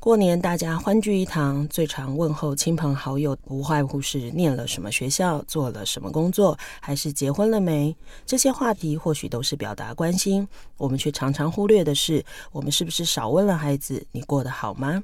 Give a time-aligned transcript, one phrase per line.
[0.00, 7.94] 过年大家欢聚一堂，最常问候亲朋好友，无外乎是念了什么学校，做了什么工作，还是结婚了没？
[8.24, 15.02] 这些话题或许都是表达关心，我们却常常忽略的是，我们是不是少问了孩子，你过得好吗？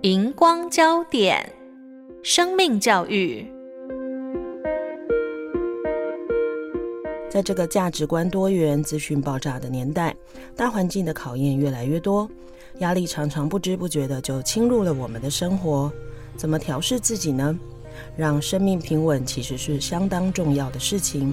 [0.00, 1.52] 荧光焦点，
[2.22, 3.46] 生命教育。
[7.30, 10.16] 在这个价值观多元、资讯爆炸的年代，
[10.56, 12.28] 大环境的考验越来越多，
[12.80, 15.92] 压力常常不知不觉的就侵入了我们的生活。
[16.36, 17.56] 怎么调试自己呢？
[18.16, 21.32] 让生命平稳其实是相当重要的事情。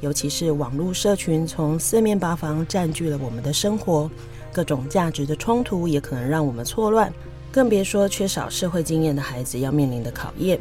[0.00, 4.10] 尤其是网络社群从四面八方占据了我们的生活，
[4.52, 7.12] 各种价值的冲突也可能让我们错乱。
[7.52, 10.60] 更别说缺少社会经验的孩子要面临的考验。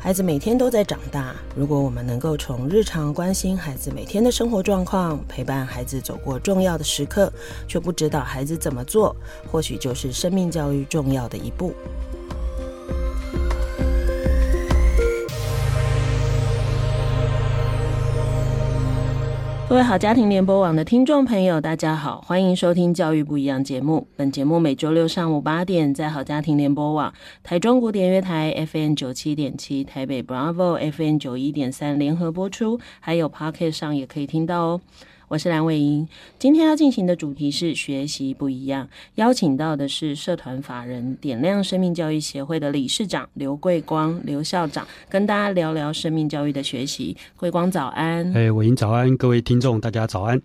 [0.00, 7.30] 孩子每天都在长大，如果我们能够从日常关心孩子每天的生活状况，陪伴孩子走过重要的时刻，
[7.66, 9.14] 却不知道孩子怎么做，
[9.50, 11.74] 或许就是生命教育重要的一步。
[19.88, 24.06] 好，家庭联播网的听众朋友，大家好，欢迎收听《教育不一样》节目。
[24.16, 27.10] 本节目每周六上午八点在好家庭联播网、
[27.42, 34.80] 台中古典乐台 FM 九七点七、台北 Bravo FM 九一点三联合播出，还有 Pocket 上也可以听到哦。
[35.28, 47.14] 我是蓝伟英，今天要进行的主题是学习不一样，邀请到的是社团法人点亮生命教育协会的理事长刘桂光刘校长，跟大家聊聊生命教育的学习。
[47.36, 50.40] 桂光早安，哎，伟英早安，各位听众大家早安。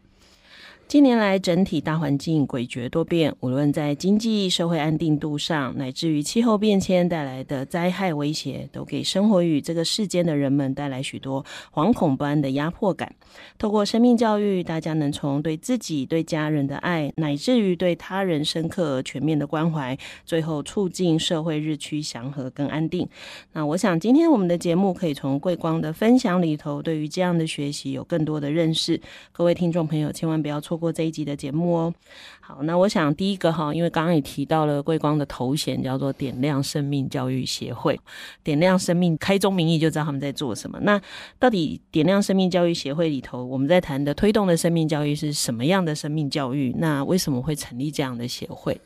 [0.86, 13.16] 近年来，整体大环境诡谲多变，无论在经济社会安定度上，乃至于气候变迁带来的灾害威胁，都给生活于这个世间的人们带来许多惶恐不安的压迫感。
[13.58, 23.08] 透过生命教育，大家能从对自己、对家人的爱，乃至于对他人深刻而全面的关怀，最后促进社会日趋祥和跟安定。
[23.54, 29.02] 那我想，今天我们的节目可以从桂光的分享里头，对于这样的学习有更多的认识。
[29.32, 30.84] 各位听众朋友，千万不要错做。
[30.84, 31.94] 过这一集的节目哦。
[32.41, 37.97] 好，那我想第一个哈，因为刚刚也提到了桂光的头衔叫做点亮生命教育协会，
[38.44, 40.78] 点亮生命开宗明义就知道他们在做什么。
[40.81, 41.01] 那
[41.39, 46.75] 到底点亮生命教育协会里头，我们在谈的推动的生命教育是什么样的生命教育？
[46.78, 48.81] 那为什么会成立这样的协会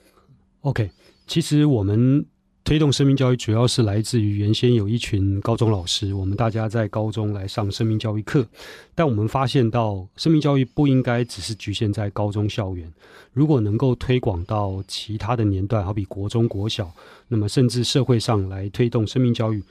[0.61, 0.91] ？OK，
[1.25, 2.27] 其实我们。
[2.67, 8.45] 推动生命教育主要是来自于原先有一群高中老师，我们大家在高中来上生命教育课，
[8.93, 12.91] 但我们发现到生命教育不应该只是局限在高中校园，
[13.31, 16.91] 如果能够推广到其他的年段，好比国中、国小，
[17.29, 19.63] 那么甚至社会上来推动生命教育，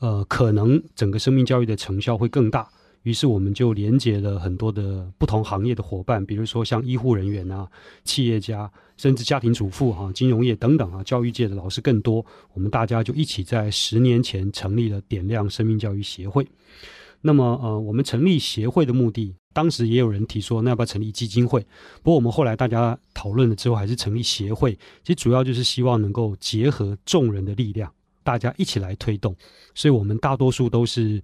[0.00, 2.68] 呃，可能整个生命教育的成效会更大。
[3.02, 7.68] 于是我们就连接了很多的不同行业的伙伴，比如说像医护人员啊、
[8.04, 12.24] 企业家，甚至家庭主妇哈、啊、金融业等等啊，教育界的老师更多。
[12.52, 16.46] 我们大家就一起在十年前成立了点亮生命教育协会。
[17.22, 21.60] 那么呃，我们成立协会的目的，当时也有人提说，那要不要成立基金会？
[22.02, 24.72] 不过我们后来大家讨论了之后，还是成立协会。
[25.02, 27.92] 其实主要就是希望能够结合众人的力量，
[28.22, 29.34] 大家一起来推动。
[29.74, 31.20] 所以我们大多数都是。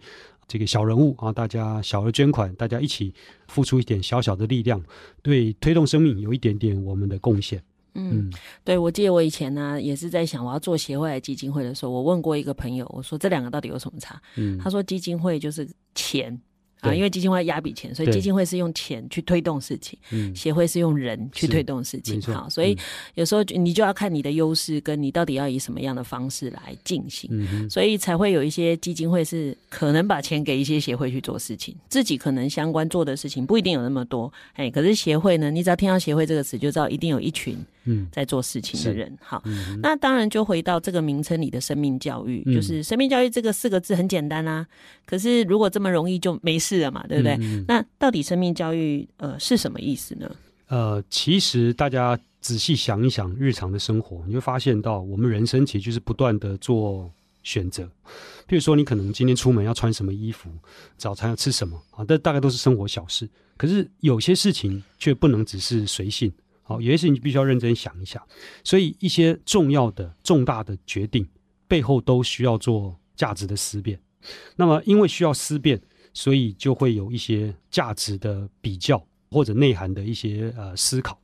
[0.49, 3.15] 这个小人物啊，大家小额捐款，大家一起
[3.47, 4.83] 付出一点小小的力量，
[5.23, 7.63] 对推动生命有一点点我们的贡献。
[7.95, 8.33] 嗯，
[8.65, 14.21] 对，我记得我以前呢，也是在想我要做协会还是基金会的时候，我问过一个朋友，我说这两个到底有什么差？
[14.37, 16.41] 嗯，他说基金会就是钱。
[16.81, 19.99] 啊，因为基金会要压笔钱，所以基金会是用钱去推动事情，
[20.35, 22.21] 协会是用人去推动事情。
[22.23, 22.77] 好，所以
[23.15, 34.33] 有时候你就要看你的优势，跟你到底要以什么样的方式来进行，嗯，所以才会有一些基金会是可能把钱给一些协会去做事情，自己可能相关做的事情不一定有那么多。
[34.55, 37.57] 哎，可是协会呢，你只要听到协会这个词，就知道一定有一群。
[37.91, 44.67] 嗯，在做事情的人，好、嗯，那当然就回到这个名称里的生命教育，嗯、就是生命教育这个四个字很简单啊。
[45.07, 47.39] 可是如果这么容易就没事了嘛，对不对？
[47.41, 50.31] 嗯、那到底生命教育呃是什么意思呢？
[50.69, 57.11] 呃，其实大家仔细想一想，日常的生活，你会发现到我们人生其实就是不断的做
[57.43, 57.85] 选择。
[58.47, 60.51] 譬如说，你可能今天出门要穿什么衣服，
[60.99, 63.27] 早餐要吃什么啊，这大概都是生活小事。
[63.57, 66.31] 可是有些事情却不能只是随性，
[66.63, 68.23] 好，有些事情你必须要认真想一下。
[68.63, 71.27] 所以一些重要的、重大的决定
[71.67, 73.99] 背后都需要做价值的思辨。
[74.57, 75.81] 那么，因为需要思辨，
[76.19, 79.01] 所以就会有一些价值的比较
[79.31, 81.17] 或者内涵的一些呃思考。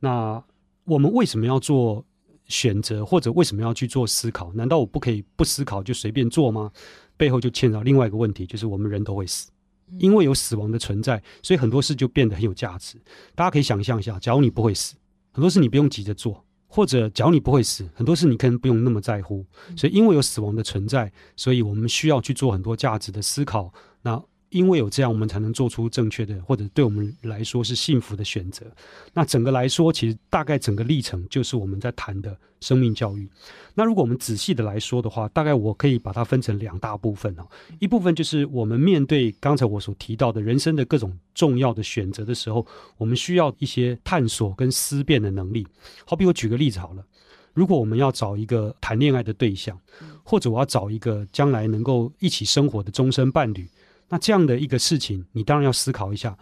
[0.00, 0.42] 那
[0.82, 2.04] 我们为什么要做
[2.48, 4.52] 选择，或者为什么要去做思考？
[4.52, 6.72] 难道我不可以不思考就随便做吗？
[7.16, 9.52] 背后就牵扯到另外一个问题，就是我们人都会死。
[10.00, 12.96] 因为有死亡的存在，所以很多事就变得很有价值。
[13.36, 14.96] 大家可以想象一下，假如你不会死，
[15.30, 16.34] 很多事你不用急着做；
[16.66, 19.46] 或者假如你不会死，很多事你可能不用那么在乎。
[19.76, 23.72] 所以，因为有死亡的存在，所以我们需要去做很多价值的思考。
[24.04, 28.64] 那因为有这样，我们才能做出正确的，或者对我们来说是幸福的选择。
[29.12, 33.28] 那整个来说，其实大概整个历程就是我们在谈的生命教育。
[33.74, 37.44] 那如果我们仔细的来说的话，大概我可以把它分成两大部分啊。
[37.80, 42.64] 一部分就是我们面对刚才我所提到的人生的各种重要的选择的时候，
[42.96, 45.66] 我们需要一些探索跟思辨的能力。
[46.06, 47.04] 好比我举个例子好了，
[47.54, 49.76] 如果我们要找一个谈恋爱的对象，
[50.22, 53.68] 或者我要找一个将来能够一起生活的终身伴侣。
[54.08, 56.36] 那这样的一个事情，你当然要思考一下，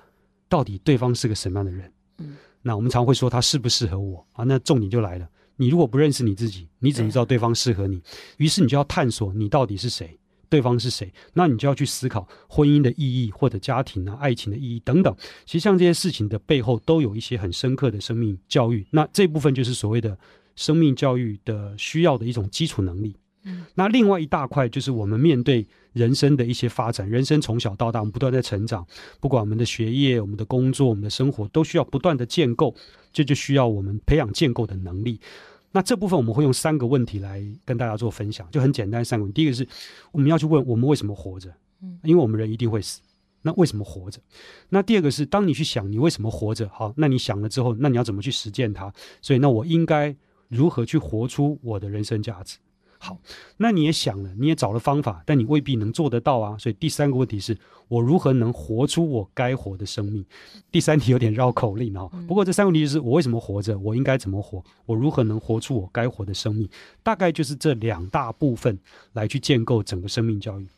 [0.48, 1.92] 到底对方是个什么样的人。
[2.18, 4.44] 嗯，那我们常会说他适不适合我啊？
[4.44, 8.02] 那重点就来了，你如果不认识你自己，你怎么知道对方适合你？
[8.36, 10.18] 于是你就要探索你到底是谁，
[10.48, 11.12] 对方是谁？
[11.32, 15.16] 那你就要去思考婚姻的意义，或者家庭啊、爱情的意义等等。
[15.46, 18.86] 其实像这些事情的背后，都有一些很深刻的生命教育。
[18.90, 20.18] 那这部分就是所谓的
[20.56, 23.16] 生命教育的需要的一种基础能力。
[23.44, 28.86] 嗯，那另外一大块就是我们面对人生的一些发展，人生从小到大，我们不断在成长，
[29.20, 32.74] 不管我们的学业、我们的工作、我们的生活，都需要不断的建构，
[33.12, 35.20] 这就需要我们培养建构的能力。
[35.72, 39.42] 那这部分我们会用三个问题来跟大家做分享，就很简单三个问题。
[39.42, 39.66] 第一个是
[40.12, 41.50] 我们要去问我们为什么活着，
[41.82, 43.00] 嗯，因为我们人一定会死，
[43.40, 44.20] 那为什么活着？
[44.68, 48.92] 那第二个是当你去想你为什么活着，好，那你想了之后，那你要怎么去实践它？
[49.20, 50.14] 所以那我应该
[50.48, 52.58] 如何去活出我的人生价值？
[53.04, 53.18] 好，
[53.56, 56.56] 那你也想了，你也找了方法，但你未必能做得到啊。
[56.56, 57.58] 所以第三个问题是
[57.88, 60.24] 我如何能活出我该活的生命？
[60.70, 62.08] 第三题有点绕口令啊。
[62.28, 63.76] 不过这三个问题就是我为什么活着？
[63.76, 64.62] 我应该怎么活？
[64.86, 66.68] 我如何能活出我该活的生命？
[67.02, 68.78] 大概就是这两大部分
[69.14, 70.68] 来去建构整个生命教育。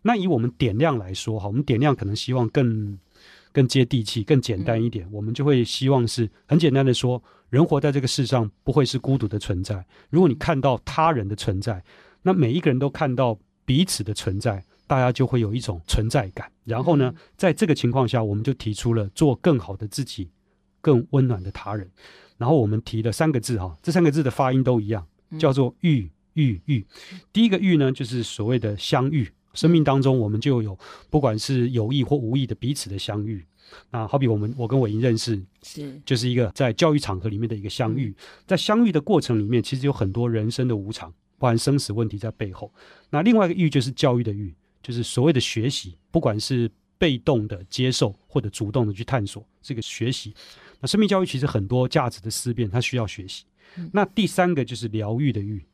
[0.00, 2.98] 那以我们点亮来说，哈，我们点亮可能希望更
[3.52, 5.06] 更接地气、更简单一点。
[5.12, 7.22] 我们就会希望是很简单的说。
[7.54, 9.86] 人活在这个世上不会是孤独的存在。
[10.10, 11.84] 如果你看到他人的存在，
[12.22, 16.50] 那每一个人都看到彼此的存在，大家就会有一种存在感。
[16.64, 20.28] 然后呢，在这个情况下，我们就提出了做更好的自己，
[20.80, 21.88] 更温暖的他人。
[22.38, 25.06] 然后我们提了三个字哈，这三个字的发音都一样，
[25.38, 26.84] 叫做遇遇遇。
[27.32, 29.30] 第一个遇呢，就是所谓的相遇。
[29.52, 30.76] 生命当中，我们就有
[31.08, 33.46] 不管是有意或无意的彼此的相遇。
[33.90, 38.14] 那好比我们，我跟伟英认识，是就是一个在教育场合里面的一个相遇，
[38.46, 42.72] 在相遇的过程里面，其实有很多人生的无常，包含生死问题在背后。
[43.10, 50.34] 那另外一个欲就是教育的欲，就是所谓的学习，不管是被动的接受或者主动的去探索这个学习。
[50.80, 53.44] 那生命教育其实很多价值的思辨，它需要学习。
[53.92, 55.64] 那第三个就是疗愈的愈，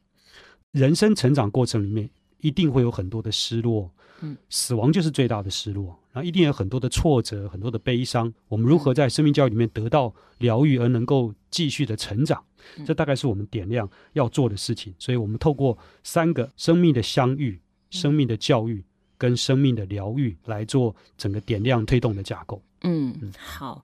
[0.72, 2.08] 人生成长过程里面
[2.40, 3.90] 一定会有很多的失落。
[4.22, 8.30] 嗯，死亡就是最大的失落，然后一定有很多的挫折，很多的悲伤。
[8.48, 12.44] 我们如何在生命教育里面得到疗愈，而能够继续的成长？
[12.84, 14.94] 这大概是我们点亮要做的事情。
[14.98, 18.84] 所以，我们透过三个生命的相遇、生命的教育
[19.16, 22.62] 跟生命的疗愈来做整个点亮推动的架构。
[22.82, 23.82] 嗯，好。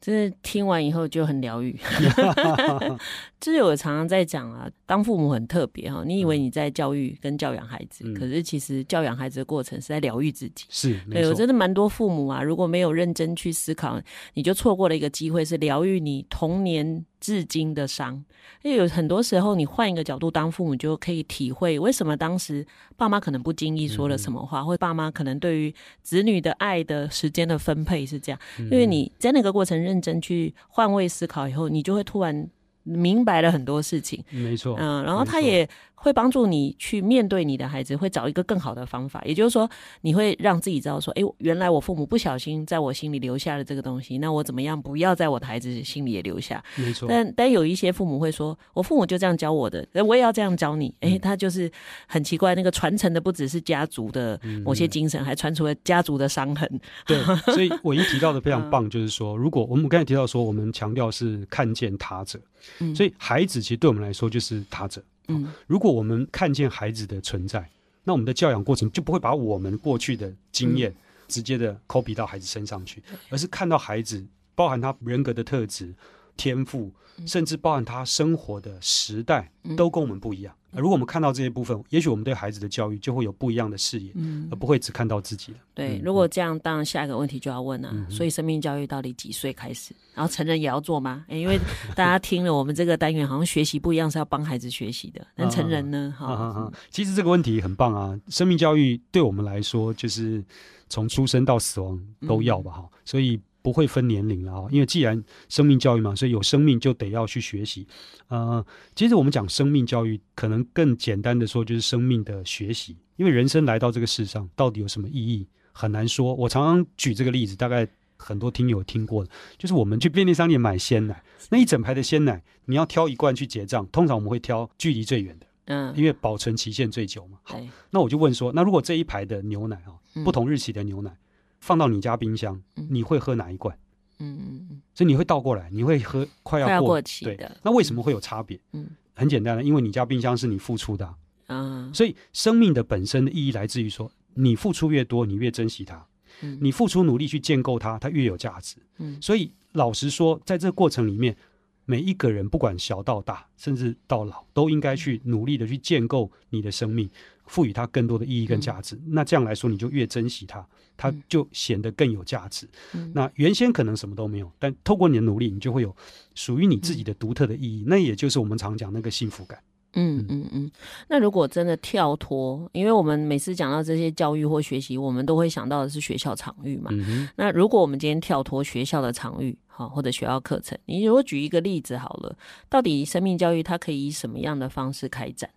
[0.00, 1.76] 这听完以后就很疗愈，
[3.40, 6.04] 就是我常常在讲啊，当父母很特别哈。
[6.06, 10.66] 你以为你在教育跟教养孩子，嗯、可是其实教养孩子的过程是在疗愈自己。
[10.68, 14.00] 是，对我真的蛮多父母啊，如果没有认真去思考，
[14.34, 18.24] 你就错过了一个机会，是疗愈你童年至今的伤。
[18.62, 28.40] 因为有很多时候，你换一个角度当父母，就可以体会为什么当时爸妈可能不经意说了什么话，嗯、或爸妈可能对于子女的爱的时间的分配是这样。
[28.58, 29.87] 嗯、因为你在那个过程。
[29.88, 32.50] 认真去换位思考以后，你就会突然
[32.88, 34.24] 明白了很多事情。
[34.30, 35.68] 没错，嗯，然后他也。
[36.00, 39.20] 会帮助你去面对你的孩子，会找一个更好的方法。
[39.24, 39.68] 也就是说，
[40.02, 46.62] 你会让自己知道说，哎，原来我父母不小心在我心里留下了这个东西，那我怎么样不要在我的孩子心里也留下？
[46.76, 47.08] 没错。
[47.08, 50.94] 但但有一些父母会说，我父母就这样教我的，我也要这样教你。
[51.00, 51.68] 哎，他就是
[52.06, 56.80] 很奇怪，那个传承的不只是家族的某些精神，嗯、还传出了家族的伤痕。
[57.08, 57.20] 对，
[57.52, 62.38] 所以我一提到的非常 棒，就是说，如果我们刚才提到说，我们强调是看见他者，
[62.80, 65.02] 嗯、所以孩子其实对我们来说就是他者。
[65.28, 67.68] 嗯，如果我们看见孩子的存在，
[68.04, 70.94] 那我们的教养过程就不会把我们过去的经验
[71.26, 75.94] 直接的 copy 到孩子身上去，而是看到孩子包含他人格的特质、
[76.38, 76.90] 天赋，
[77.26, 80.54] 甚至包含他生活的时代，都跟我们不一样。
[80.72, 85.58] 如果我们看到这些部分，也许我们对孩子的教育就会有不一样的视野，嗯，而不会只看到自己了。
[85.74, 87.94] 对，嗯、如果这样，当然下一个问题就要问了、啊。
[87.96, 89.94] 嗯、所以生命教育到底几岁开始？
[90.14, 91.24] 然后成人也要做吗？
[91.28, 91.58] 欸、因为
[91.96, 95.26] 大家听了我们这个单元，好像学习不一样，是要帮孩子学习的。
[95.34, 96.14] 那成人呢？
[96.16, 98.20] 哈、其实这个问题很棒啊。
[98.28, 100.44] 生命教育对我们来说，就是
[100.90, 102.72] 从出生到死亡都要吧？
[102.72, 103.40] 哈、嗯，所以。
[103.68, 107.86] 不会分年龄了啊，因为既然生命教育嘛，所以有生命就得要去学习。
[108.28, 112.96] 呃，其实我们讲生命教育，可能更简单的说就是生命的学习。
[113.16, 116.34] 因为人生来到这个世上，到底有什么意义，很难说。
[116.34, 127.36] 我常常举这个例子，大概很多听友听过的，就是我们去便利商店买鲜奶，那一整排的鲜奶，你要挑一罐去结账，通常我们会挑距离最远的，嗯，因为保存期限最久嘛。
[127.42, 127.60] 好，
[127.90, 129.92] 那我就问说，那如果这一排的牛奶啊，
[130.24, 131.14] 不同日期的牛奶。
[131.60, 133.76] 放到你家冰箱，你会喝哪一罐？
[134.20, 137.36] 嗯嗯嗯，所以你会倒过来，你会喝快要过，快要过期的。
[137.36, 138.58] 对，那为什么会有差别？
[138.72, 141.14] 嗯，很简单的，因为你家冰箱是你付出的啊。
[141.46, 146.04] 嗯，所以生命的本身的意义来自于说，你付出越多，你越珍惜它。
[146.42, 148.76] 嗯，你付出努力去建构它，它越有价值。
[148.98, 151.36] 嗯，所以老实说，在这个过程里面，
[151.84, 157.08] 每一个人不管小到大，甚至到老，都应该去努力的去建构你的生命，
[157.48, 158.94] 赋予它更多的意义跟价值。
[158.94, 160.64] 嗯，那这样来说，你就越珍惜它。
[161.00, 162.68] 它就显得更有价值。
[162.92, 165.94] 嗯、那原先可能什么都没有，但透过你的努力，你就会有
[166.34, 167.84] 属于你自己的独特的意义。
[167.84, 169.56] 嗯、那也就是我们常讲那个幸福感。
[169.92, 170.68] 嗯嗯嗯。
[171.08, 176.90] 那如果真的跳脱，因为我们每次讲到这些教育或学习，我们都会想到的是学校场域嘛。
[176.92, 182.36] 嗯、那如果我们今天跳脱学校的场域，好，或者学校课程，你如果举一个例子好了，
[182.68, 185.48] 到底生命教育它可以以什么样的方式开展？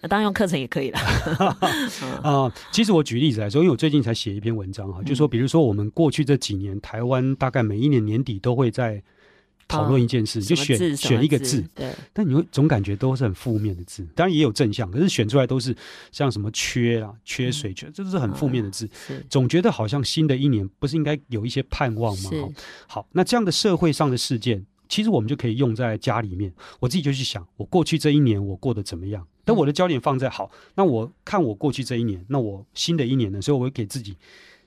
[0.00, 0.98] 那当然用课程也可以了。
[2.22, 9.00] 啊，其实我举例子来说，因为我最近才写一篇文章哈，嗯、就说比如说我们过去这几年，台湾大概每一年年底都会在
[9.68, 11.92] 讨论一件事，哦、就选选一个字，对。
[12.12, 15.74] 但你会总感觉都是很负面的字，当然也有正向，可是选出来都是
[16.10, 18.88] 像什么缺啊、缺水、缺，这都是很负面的字。
[19.08, 22.30] 嗯、总觉得好像新的一年不是应该有一些盼望吗？
[22.30, 22.44] 是
[22.88, 24.66] 好，那这样的社会上的事件。
[24.92, 26.52] 其实我们就可以用在家里面。
[26.78, 29.26] 我自己就去想，我过去这一年我过得怎么样？
[29.42, 33.40] 但我的焦点放在好，那我看我过去这一年，那我新的一年呢？
[33.40, 34.14] 所以我会给自己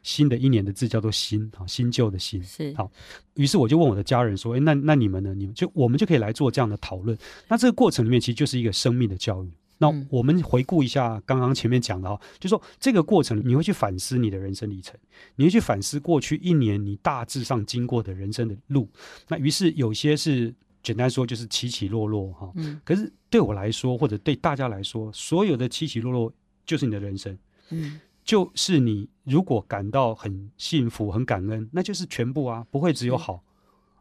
[0.01, 2.91] 新的一年的字叫做“新”啊，新旧的“新”是好。
[3.35, 5.35] 于是我就问我的家人说：“哎，那那你们呢？
[5.35, 7.15] 你们就我们就可以来做这样的讨论。
[7.47, 14.97] 那这个过程里面其实就是一个生命的教育。”那我们回顾一下刚刚前面讲的哈，就说这个过程你会去反思你的人生历程，
[15.35, 18.89] 你会去反思过去一年你大致上经过的人生的路。
[19.27, 26.33] 那于是有些是简单说就是起起落落哈，嗯，可是对我来说或者对大家来说，所有的起起落落
[26.65, 27.37] 就是你的人生，
[27.71, 33.43] 嗯，就是你如果感到很幸福很感恩，那就是全部啊，不会只有好，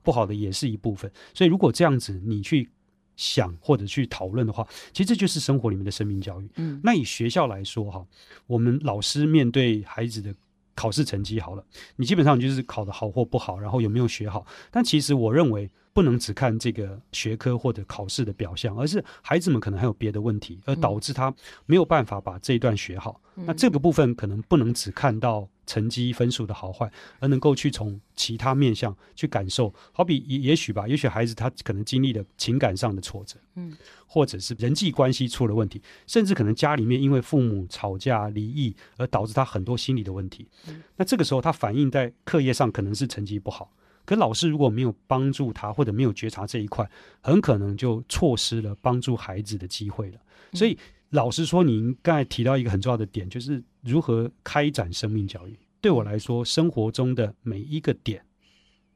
[0.05, 1.11] 不好的也是一部分。
[1.35, 2.71] 所以如果这样子你去。
[3.17, 6.49] 想或者去讨论的话，其实这就是生活里面的生命教育。
[6.57, 8.07] 嗯，那以学校来说哈，
[8.47, 10.35] 我们老师面对孩子的
[10.75, 11.65] 考试成绩好了，
[11.97, 14.47] 你基本上就是考得好或不好，然后有没有学好。
[14.71, 15.71] 但其实我认为。
[15.95, 21.33] 不能只看这个学科或者考试的表象，而是孩子们可能还有别的问题，而导致他
[21.67, 23.21] 没有办法把这一段学好。
[23.37, 29.73] 嗯、那这个部分可能不能只看到成绩分数的好坏，而能够去从其他面向去感受。
[29.93, 40.49] 好比也也许吧，也许孩子他可能经历了情感上的挫折，嗯，或者是人际关系出了问题，甚至可能家里面因为父母吵架离异而导致他很多心理的问题。
[40.67, 43.71] 嗯、那这个时候他反映在课业上可能是成绩不好。
[44.05, 46.89] 可老师如果没有帮助他，或者没有觉察这一块，
[47.21, 50.19] 很可能就错失了帮助孩子的机会了。
[50.53, 50.79] 所以，
[51.11, 55.59] 老实说，您刚才提到一个很重要的点，就是如何开展生命教育。
[55.81, 58.25] 对我来说，生活中的每一个点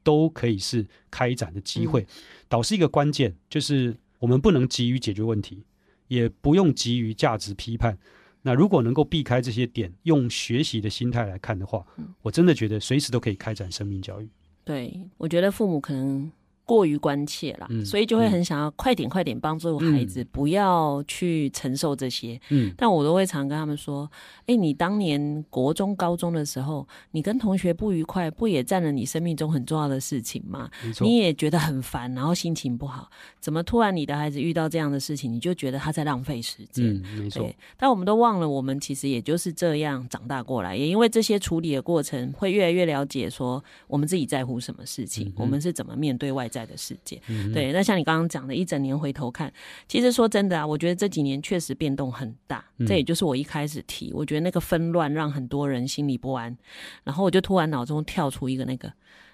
[0.03, 2.05] 都可以是开展的机会。
[2.47, 5.63] 导师一个关键就是，我们不能急于解决问题，
[6.07, 7.97] 也不用急于价值批判。
[8.41, 11.85] 那如果能够避开这些点，用学习的心态来看的话，
[12.21, 14.29] 我真的觉得随时都可以开展生命教育。
[14.63, 16.31] 对，我觉得父母可能
[16.69, 22.39] 过于关切了，嗯、所以就会很想要快点快点帮助孩子，嗯、不要去承受这些。
[22.49, 24.07] 嗯，但我都会常跟他们说
[24.45, 30.69] ：“哎，你当年国中、高中的时候，你跟同学不愉快，不也占了你生命中很重要的事情吗？
[31.01, 33.09] 你也觉得很烦，然后心情不好，
[33.39, 36.85] 怎么突然你的孩子遇到这样的事情，你就觉得他在浪费时间？
[36.85, 37.49] 嗯，没错。
[37.77, 46.58] 但我们都忘了，我们其实也就是这样长大过来，也因为这些处理的过程，会越来越了解说我们自己在乎什么事情，嗯、我们是怎么面对外在。
[46.59, 47.21] 在的世界。
[47.27, 49.51] 嗯、对，那像你刚刚讲的，一整年回头看，
[49.87, 52.63] 其实说真的啊，我觉得这几年确实变动很大。
[52.77, 56.55] 嗯、这也就是我一开始提，我觉得那个纷乱让很多人心里不安，
[57.03, 58.91] 然后我就突然脑中跳出一个那个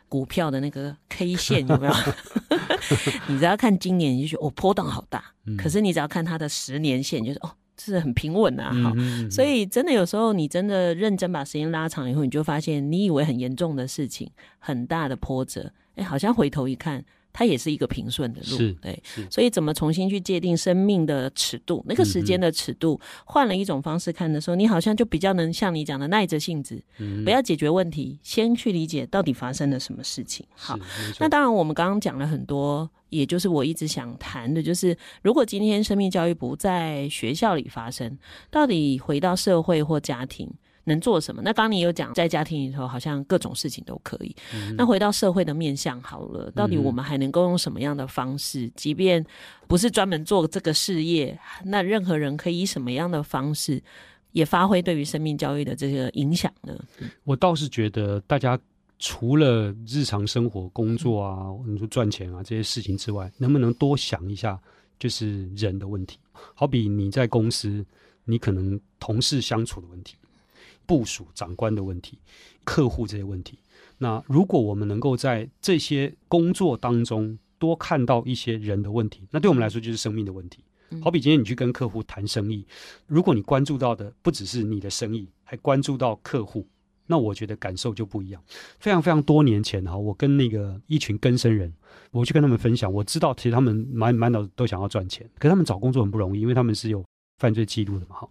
[0.08, 1.94] 股票的那个 K 线，有没有？
[3.28, 5.24] 你只要看今年，你就觉得哦，波动好大。
[5.46, 7.52] 嗯、可是你只要看它的十年线，就是哦。
[7.78, 14.30] 是很平稳啊，哈、嗯，所以真的有时候你真的认真把时间拉长以后，你就发现你以为很严重的事情，
[14.60, 17.04] 很大的波折，哎，好像回头一看。
[17.38, 30.46] 它也是一个平顺的路，对，所以怎么重新去界定生命的尺度，那个时间的尺度，换、嗯、了一种方式看的时候，你好像就比较能像你讲的耐着性子，嗯、不要解决问题，先去理解到底发生了什么事情。
[30.56, 30.80] 好，
[31.20, 38.18] 那当然我们刚刚讲了很多，也就是我一直想谈的，就是如果今天生命教育不在学校里发生，
[38.50, 40.50] 到底回到社会或家庭，
[40.86, 41.42] 能做什么？
[41.44, 44.36] 那刚刚你有讲，在家庭里头好像各种事情都可以。
[44.54, 48.68] 嗯、那回到社会的面向好了，到底我们还能够用什么样的方式？
[48.68, 49.26] 嗯、即便
[49.68, 53.82] 不是专门做这个事业，那任何人可以以什么样的方式
[54.32, 56.78] 也发挥对于生命教育的这个影响呢？
[57.24, 58.60] 我倒是觉得，大家
[59.00, 64.60] 除了日常生活、工作啊，你说赚钱啊这些事情之外，能不能多想一下，
[65.00, 66.20] 就是人的问题？
[66.54, 67.86] 好比你在公司，
[68.24, 70.16] 你可能同事相处的问题。
[70.86, 72.20] 部署长官的问题，
[72.64, 73.60] 客户这些问题，
[73.98, 80.64] 那如果我们能够在这些工作当中多看到一些人的问题，那对我们来说就是生命的问题。
[81.02, 82.66] 好比今天你去跟客户谈生意，
[83.08, 86.66] 如果你关注到的不只是你的生意，还关注到客户，
[87.08, 88.42] 那我觉得感受就不一样。
[88.80, 91.74] 非常非常多年前哈，我跟那个一群根生人，
[92.12, 97.04] 我去跟他们分享，我知道其实他们满满脑子都想要赚钱，可是他们找工作很不容易，因为他们是有
[97.40, 98.30] 犯罪记录的嘛哈。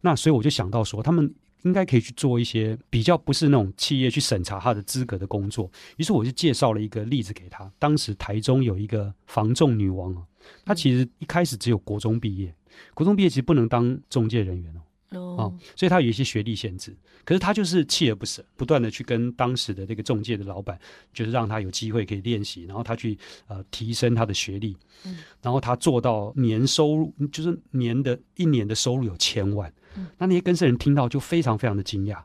[0.00, 1.32] 那所以我就想到说他们。
[1.62, 7.70] 应该可以去做一些比较不是那种企业去审查他的资格的工作，于是我就介绍了一个例子给他。
[7.78, 10.22] 当时台中有一个房仲女王啊，
[10.64, 12.54] 她其实一开始只有国中毕业，
[12.94, 14.80] 国中毕业其实不能当中介人员哦。
[15.14, 20.78] 哦，所以他有一些学历限制，可是他就是锲而不舍，不断的去跟当时的这个中介的老板，
[21.12, 29.74] 就是让他有机会可以练习，然后他去呃提升他的学历，嗯，然后他做到年收入就是年的一年的收入有千万，嗯，
[30.18, 32.18] 那那些跟生人听到就非常非常的惊讶。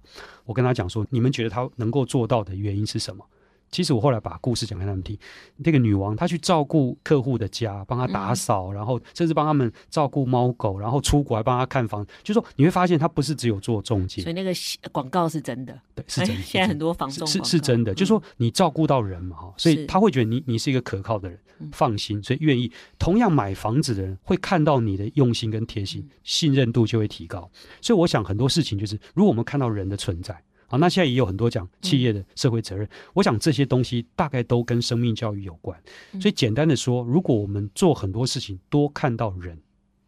[0.46, 3.26] 我跟他讲说，你们觉得他能够做到的原因是什么？
[3.70, 5.18] 其实我后来把故事讲给他们听，
[5.58, 14.52] 那个女王她去照顾客户的家，帮他打扫，嗯、然后甚至帮他们照顾猫狗，然后出国还帮他看房，就是说你会发现她不是只有做中介，所以那个
[14.92, 16.34] 广告是真的，对，是真的。
[16.36, 21.40] 哎、现在很多房仲是是，真的，嗯、就是说你照顾到人嘛哈，所以他会觉得你你是一个可靠的人，
[21.72, 22.72] 放心，所以愿意。
[22.98, 27.50] 同样买房子的人会看到你的用心跟贴心，嗯、信任度就会提高。
[27.82, 30.42] 所以我想很多事情就是，如果我们看到人的存在。
[30.70, 35.82] 好，那现在也有很多讲企业的社会责任，嗯、我想这些东西大概都跟生命教育有关。
[36.20, 39.58] 所以简单的说，如果我们做很多事情多看到人，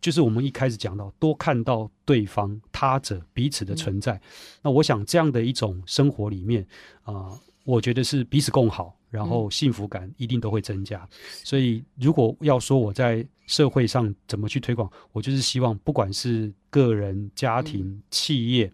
[0.01, 4.21] 就是我们一开始讲到多看到对方他者彼此的存在，嗯、
[4.63, 6.61] 那我想这样的一种生活里面
[7.03, 10.99] 啊、呃，我觉得是彼此共好，然后幸福感一定都会增加。
[11.03, 11.09] 嗯、
[11.45, 18.69] 所以如果要说我在社会上怎么去推广，我就是希望不管是个人、家庭、嗯、企业。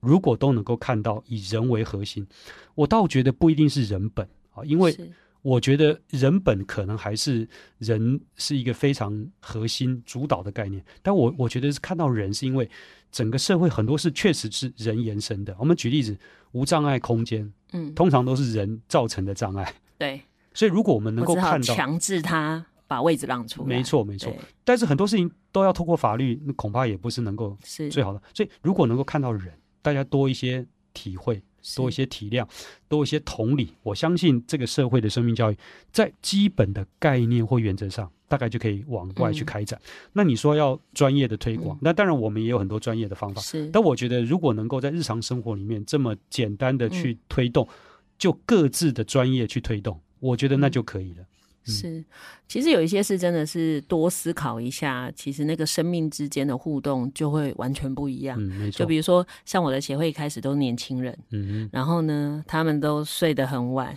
[0.00, 2.26] 如果都能够看到以人为核心，
[2.74, 4.94] 我倒觉得不一定是人本啊，因为
[5.42, 10.84] 我觉得人本可能还是人是一个非常核心主导的概念。
[11.02, 12.68] 但我我觉得是看到人，是因为
[13.12, 15.54] 整个社会很多事确实是人延伸的。
[15.58, 16.16] 我们举例子，
[16.52, 19.74] 无障碍空间，嗯，通常都是人造成的障碍。
[19.96, 20.20] 对，
[20.52, 24.34] 所以如果我们能够看到强制他把位置让出来，没错没错。
[24.64, 28.22] 但是很多事情都要透过法律，那恐怕也不是能够是最好的。
[28.34, 29.52] 所以如果能够看到人。
[29.82, 31.42] 大家多一些体会，
[31.76, 32.46] 多一些体谅，
[32.88, 33.72] 多一些同理。
[33.82, 35.56] 我相信这个社会的生命教育，
[35.92, 39.80] 在基本的概念或原则上，大概就可以往外去开展。
[39.84, 43.40] 嗯、那你说要专业的推广，嗯、那当然我们也有很多专业的方法。
[43.40, 47.74] 是，但我觉得如果能够在日常生活里面这么简单的去推动，嗯、
[48.18, 51.24] 就各自的专业去推动，我觉得那就可以了。
[51.64, 52.04] 是，
[52.48, 58.36] 其实有一些事真的是多思考一下，其实那个生命之间的互动就会完全不一样。
[58.40, 58.78] 嗯，没错。
[58.78, 63.94] 就比如说，像我的协会一开始都是年轻人，嗯然后呢，他们都睡得很晚，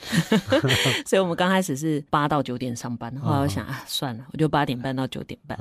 [1.07, 3.15] 所以我们刚开始是八到九点上班。
[3.17, 5.57] 后来我想啊，算了，我就八点半到九点半。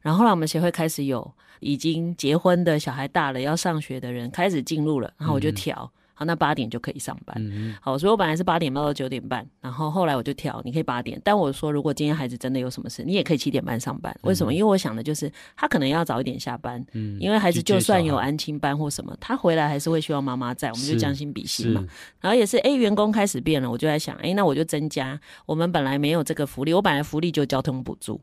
[0.00, 5.90] 然后后来我们协会开始有已经结婚的小孩大了要上学的人开始进入了，然后我就调。
[5.94, 7.34] 嗯好，那八点就可以上班。
[7.38, 11.20] 嗯，好，所以我本来是八点半到九点半，然后后来我就调，你可以八点。
[11.24, 14.14] 但我说，如果今天孩子真的有什么事，你也可以七点半上班。
[14.22, 14.52] 为什么？
[14.52, 16.84] 因为我想的就是他可能要早一点下班。
[16.92, 21.84] 嗯，因为孩子就算有安亲班或什么，他回来还是会希望妈妈在，我们就将心比心嘛。
[22.20, 25.18] 然后也是，哎，员工开始变了，我就在想，哎，那我就增加。
[25.46, 28.20] 我们本来没有这个福利，我本来福利就交通补助，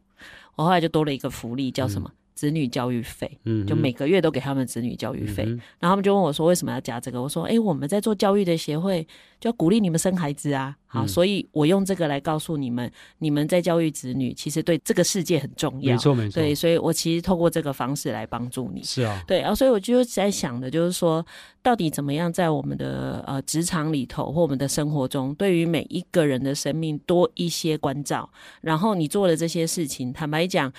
[0.55, 2.09] 我后来就多了一个福利，叫什么？
[2.11, 9.05] 嗯子女教育费，嗯，就每个月都给他们子女教育费，嗯、然后他们就问我说：“为什么要加这个？”我说：“哎、欸，我们在做教育的协会，
[9.41, 16.41] 就要鼓励你们生孩子啊，好，嗯、所以我用这个来告诉你们，你们在教育子女，其实对这个世界很重要，没错没错。
[16.41, 21.25] 对，所以我其实透过这个方式来帮助你，是啊，对，然后所以我就在想的，就是说，
[21.61, 28.29] 到底怎么样在我们的呃职场里头或我们的生活中，对于每一个人的生命多一些关照，
[28.61, 30.71] 然后你做了这些事情，坦白讲。”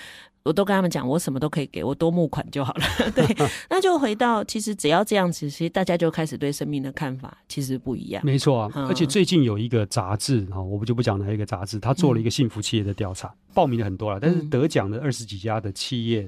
[0.42, 2.84] 我都跟他们讲，我什么都可以给，我多募款就好了。
[3.14, 3.26] 对，
[3.68, 8.24] 那就回到其实只要这样子，其实大家就开始对生命的看法其实不一样。
[8.24, 16.26] 没错啊，嗯、而且最近有一个杂志啊，我们就不讲哪一个杂志，他做了一个幸福企业的调查，嗯、报名的很多了，但是得奖的二十几家的企业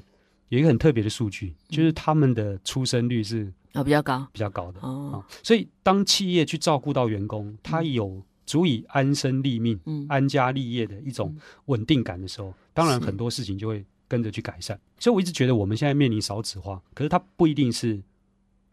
[0.51, 4.81] 有一个很特别的数据，嗯、就是他们的出生率是啊比较高，比较高的。
[4.83, 5.25] 哦。
[5.43, 11.35] 所以当企业去照顾到员工，他有足以安身立命、嗯、安家立业的一种
[11.67, 13.83] 稳定感的时候，当然很多事情就会。
[14.13, 17.99] 跟着去改善，所以我一直觉得我们现在面临少子化，可是它不一定是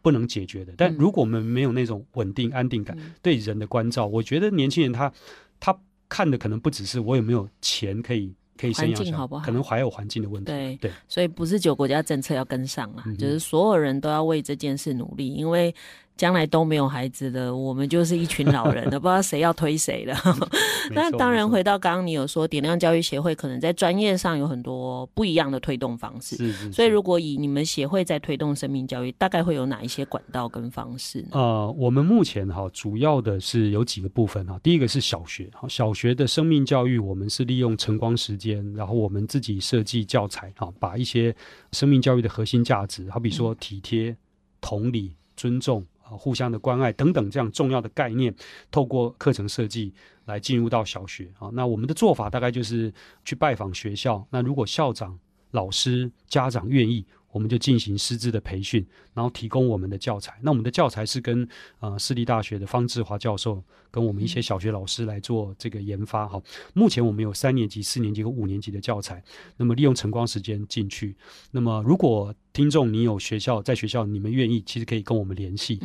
[0.02, 0.74] 不能解决的。
[0.76, 5.10] 但如果我们没有那种稳定安定感，嗯、对人的关照，我觉得年轻人他
[5.58, 5.74] 他
[6.10, 9.42] 看的可能不只是我有没有钱可以可以生养小孩，好不好？
[9.42, 10.52] 可能还有环境的问题。
[10.52, 15.74] 对对，所以不是九国家政策要跟上啊，嗯、就是所有人都要为这件事努力，因为。
[16.20, 20.14] 将来都没有孩子的，我们就是一群老人了， 不知道谁要推谁了。
[20.92, 26.36] 那当然，回到刚刚你有说，点亮教育协会可能在专业上有很多不一样的推动方式。
[26.36, 26.72] 是是是。
[26.72, 31.28] 所以，如果以你们协会在推动生命教育，大概会有哪一些管道跟方式呢？
[31.32, 34.60] 呃，我们目前哈主要的是有几个部分哈。
[34.62, 41.34] 第一个是小学，小学的生命教育，我们是利用晨光时间，然后我们自己设计教材哈，把一些
[41.72, 44.14] 生命教育的核心价值，好比说体贴、
[44.60, 45.82] 同理、尊重。
[46.16, 48.34] 互相的关爱等等，这样重要的概念，
[48.70, 49.92] 透过课程设计
[50.26, 51.50] 来进入到小学啊。
[51.52, 52.92] 那我们的做法大概就是
[53.24, 55.18] 去拜访学校，那如果校长、
[55.50, 57.04] 老师、家长愿意。
[57.32, 60.38] 我们就进行师资的培训，然后提供我们的教材。
[60.42, 66.26] 那我们的教材是跟呃私立大学的方志华教授跟我们一些小学老师来做这个研发。
[66.26, 66.42] 哈，
[66.74, 69.22] 目前我们有三年级、四年级和五年级的教材。
[69.56, 71.14] 那么利用晨光时间进去。
[71.50, 75.78] 那么如果听众你有学校在学校，你们愿意，其实可以跟我们联系。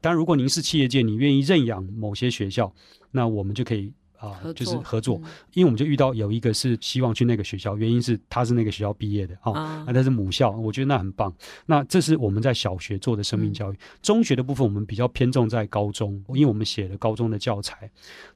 [0.00, 2.72] 当然，如果您是企业界，你愿意认养某些学校，
[3.10, 3.92] 那我们就可以。
[4.22, 11.34] 啊，就是合作，嗯、因为我们就遇到有一个是希望去那个学校，原因是他是那个学校毕业的啊，啊那他是母校，我觉得那很棒。
[11.66, 17.90] 那这是我们在小学做的生命教育，嗯、中学的部分我们比较偏重在高中，因为我们写了高中的教材，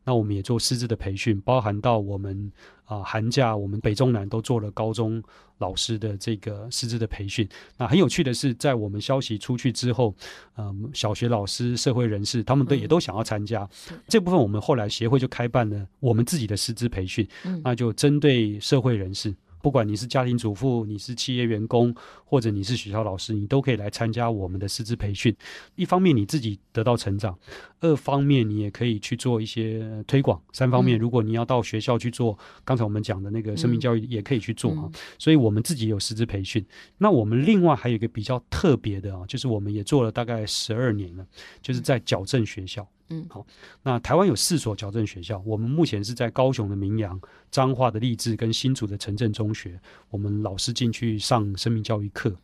[0.04, 2.50] 那我们也做师资的培训，包含到我们。
[2.86, 5.22] 啊，寒假我们北中南都做了高中
[5.58, 7.46] 老师的这个师资的培训。
[7.76, 10.14] 那很有趣的是，在我们消息出去之后，
[10.56, 13.68] 嗯，小学老师、社会人士他们都也都想要参加。
[13.90, 19.34] 嗯、这部分我们后来协会就开办了我们自己的师资培训，嗯、那就针对社会人士。
[19.62, 21.92] 不管你是家庭主妇，你是企业员工，
[22.28, 25.34] 或者你是学校老师，你都可以来参加我们的师资培训。
[25.76, 27.38] 一方面你自己得到成长，
[27.80, 30.38] 二方面你也可以去做一些推广。
[30.52, 34.90] 三方面，如果你要到学校去做，刚才我们讲的那个生命教育，也可以去做啊。
[35.18, 36.62] 所以我们自己有师资培训。
[36.98, 41.24] 那我们另外还有一个比较特别的啊，就是我们也做了大概十二年了，
[41.62, 42.86] 就是在矫正学校。
[43.08, 43.46] 嗯，好。
[43.84, 47.20] 那台湾有四所矫正学校，我们目前是在高雄的明阳、
[47.52, 49.78] 彰化的励志跟新竹的城镇中学，
[50.10, 52.34] 我们老师进去上生命教育课。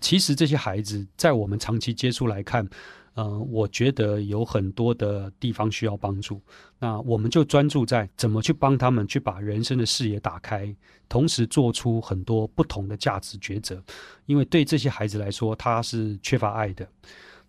[0.00, 2.68] 其实这些孩子在我们长期接触来看，
[3.14, 6.40] 呃，我觉得有很多的地方需要帮助。
[6.78, 10.74] 那我们就专注在怎么去帮他们去把人生的视野打开，
[11.08, 13.82] 同时做出很多不同的价值抉择。
[14.26, 16.88] 因为对这些孩子来说，他是缺乏爱的。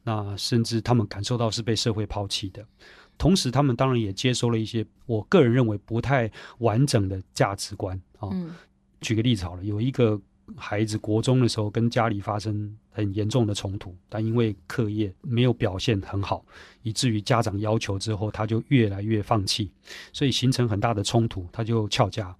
[0.04, 2.65] 那甚至他们感受到是被社会抛弃的，
[3.17, 8.30] 同时他们当然也接收了一些我个人认为不太完整的价值观啊。
[8.32, 8.56] 嗯、
[9.02, 10.19] 举个例子好了，有一个
[10.56, 16.46] 孩子国中的时候跟家里发生很严重的冲突，但因为课业没有表现很好，
[16.84, 19.72] 以至于家长要求之后，他就越来越放弃，
[20.14, 22.36] 所以形成很大的冲突，他就翘家。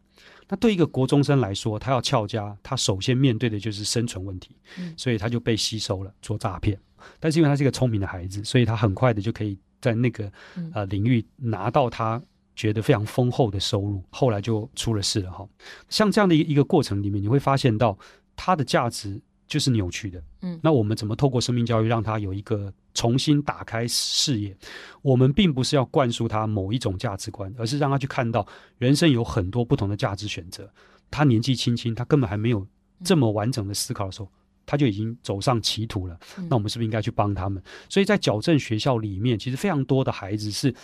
[0.48, 6.78] 那对一个国中生来说，他要翘家，他首先面对的就是生存问题，嗯、所以他就被吸收了做诈骗。
[7.20, 10.30] 但是因为他是一个聪明的孩子，所以他很快的就可以在那个
[10.74, 12.22] 呃领域拿到他
[12.60, 14.04] 觉得非常丰厚的收入。
[14.10, 15.48] 后来就出了事了哈。
[15.88, 17.98] 像这样的一个过程里面，你会发现到
[18.36, 19.18] 它的价值
[19.48, 20.22] 就是扭曲的。
[20.42, 24.54] 嗯，那我们怎么透过生命教育让他有一个重新打开视野？
[25.02, 28.46] 我们并不是要灌输他某一种价值观，而是让他去看到
[28.78, 30.70] 人生有很多不同的价值选择。
[31.10, 32.68] 他年纪轻轻，他根本还没有
[33.06, 34.30] 这么完整的思考的时候，
[34.66, 36.20] 他就已经走上歧途了。
[36.50, 37.64] 那我们是不是应该去帮他们？
[37.88, 40.76] 所以在矫正学校里面，其实非常多的孩子是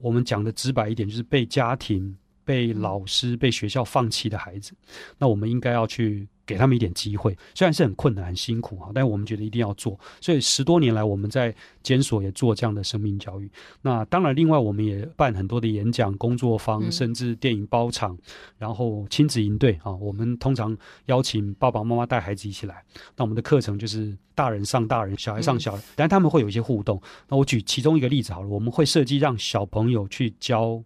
[0.00, 2.16] 我们讲的直白一点，就是被家庭。
[2.42, 4.72] 被老师、被学校放弃的孩子，
[5.18, 7.36] 那我们应该要去给他们一点机会。
[7.54, 9.96] 虽然是很困难、很辛苦哈，但是我们觉得一定要做。
[10.20, 13.48] 所以十多年来，我们在检所也做这样的生命教育。
[13.82, 18.18] 那当然，另外我们也办很多的演讲、工作坊，甚至电影包场，
[18.58, 19.92] 然后亲子营队啊。
[19.92, 22.82] 我们通常邀请爸爸妈妈带孩子一起来。
[23.16, 27.00] 那我们的课程就是大人上大人，小孩上小孩，但他们会有一些互动。
[27.28, 30.82] 那我举其中一个例子好了，我们会设计让小朋友去教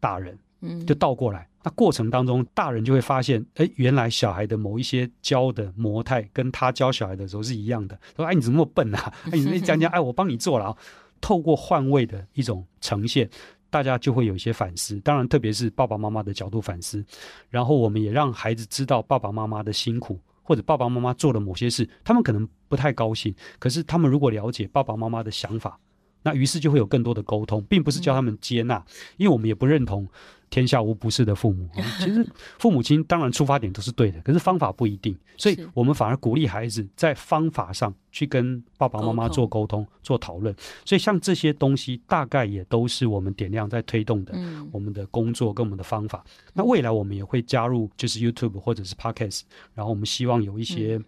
[0.00, 0.36] 大人。
[0.66, 7.98] 嗯就倒过来，那过程当中，大人就会发现，哎，原来小孩的某一些教的模态，跟他教小孩的时候是一样的。
[8.14, 9.12] 说，哎，你怎么那么笨啊？
[9.32, 10.76] 哎，你讲讲，哎，我帮你做了。
[11.22, 13.26] 透过换位的一种呈现，
[13.70, 15.00] 大家就会有一些反思。
[15.00, 17.02] 当然，特别是爸爸妈妈的角度反思。
[17.48, 23.34] 然后，我们也让孩子知道爸爸妈妈的辛苦，或者爸爸妈妈做了某些事，他们可能不太高兴。
[23.58, 25.80] 可是，他们如果了解爸爸妈妈的想法，
[26.22, 28.84] 那于是就会有更多的沟通，并不是教他们接纳，
[29.16, 30.06] 因为我们也不认同。
[30.54, 32.24] 天下无不是的父母， 其实
[32.60, 40.54] 父母亲当然出发点都是对的，可是方法不一定，所以我们反而鼓励孩子在方法上去跟爸爸妈妈做沟通、做讨论。
[40.84, 44.32] 所以像这些东西，大概也都是我们点亮在推动的，
[44.70, 46.24] 我们的工作跟我们的方法。
[46.52, 49.40] 那未来我们也会加入，就是 YouTube 或者是 Podcast，
[49.74, 51.00] 然后我们希望有一些。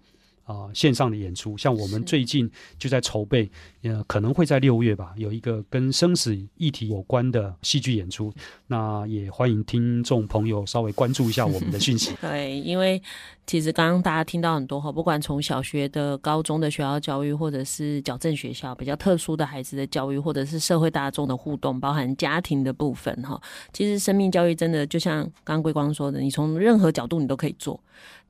[0.46, 3.50] 啊、呃，线上的演出，像我们最近就在筹备，
[3.82, 8.32] 呃，可能会在六月吧，有一个跟生死议题有关的戏剧演出。
[8.68, 12.14] 那也欢迎听众朋友稍微关注一下我们的讯息。
[12.22, 13.02] 对，因为
[13.44, 23.40] 其实刚刚大家听到很多哈，不管从小学的、高中的学校教育，或者是矫正学校比较特殊的孩子的教育，或者是社会大众的互动，包含家庭的部分哈。
[23.72, 27.80] 其实生命教育真的就像刚刚桂光说的，你从任何角度你都可以做。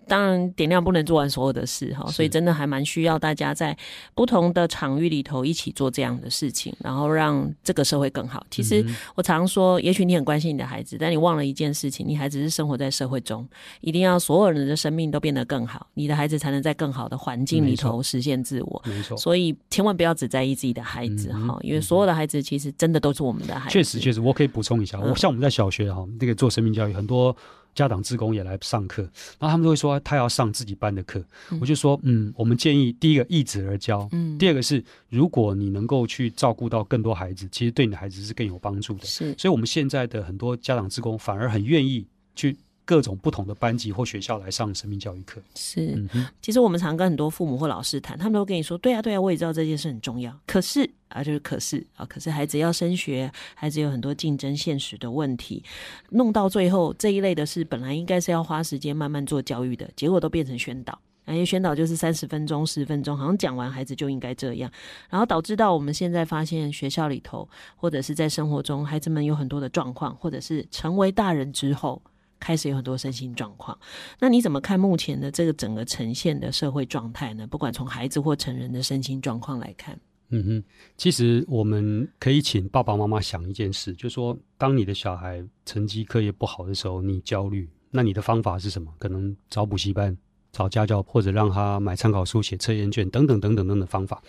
[0.08, 3.76] 当然，点亮不能做完所有的事哈，所以真的还蛮需要大家在
[4.14, 8.46] 不同的场域里头一起做这样的事情，然后让这个社会更好。
[8.50, 8.84] 其实
[9.16, 13.46] 我常说，也许你很关心你的孩子，但你忘了一件事情：你孩子是生活在社会中，
[13.80, 18.82] 一定要所有人的生命都变得更好，你的孩子才能在更好的环境里头实现自我。
[18.86, 23.72] 没错，所以千万不要只在意自己的孩子哈，因为所有的孩子其实真的都是我们的孩子。
[23.72, 27.36] 确实，确实，我可以补充一下，我像我们在小学哈，那个做生命教育很多。
[27.76, 29.02] 家长职工也来上课，
[29.38, 39.04] 然后他们都会说他要上自己班的课，嗯、我就说，嗯，我们建议第一个易子而教，嗯，第二个是如果你能够去照顾到更多孩子，其实对你的孩子是更有帮助的。
[39.04, 42.56] 是，所以我们现在的很多家长职工反而很愿意去。
[42.86, 46.08] 各种不同的班级或学校来上生命教育课，是。
[46.40, 50.32] 其实我们常跟很多父母或老师谈，他们都跟你说：“对啊，对啊，我也知道这件事很重要。
[50.46, 55.64] 可是啊，就是可是啊，可是孩子要升学，孩子有很多竞争现实的问题，
[56.10, 60.96] 弄到最后这一类的事，本来应该是要花时间慢慢做教育的，结果都变成宣导。
[61.24, 64.70] 那些宣导就是三十分钟、十分钟，好像讲完孩子就应该这样，
[65.10, 72.00] 然后导致到我们现在发现学校里头或者是在生活中，孩子们有很多的状况，或者是成为大人之后。”
[72.38, 73.78] 开始有很多身心状况，
[74.18, 77.46] 那你怎么看目前的这个整个呈现的社会状态呢？
[77.46, 80.64] 不管从孩子或成人的身心状况来看，嗯哼，
[80.96, 88.92] 其实我们可以请爸爸妈妈想一件事，就是说，当你的小孩成绩课业不好的时候，你焦虑，那你的方法是什么？
[88.98, 90.16] 可能找补习班、
[90.52, 94.22] 找家教，或者让他买参考书、写测验卷等等等等等等的方法，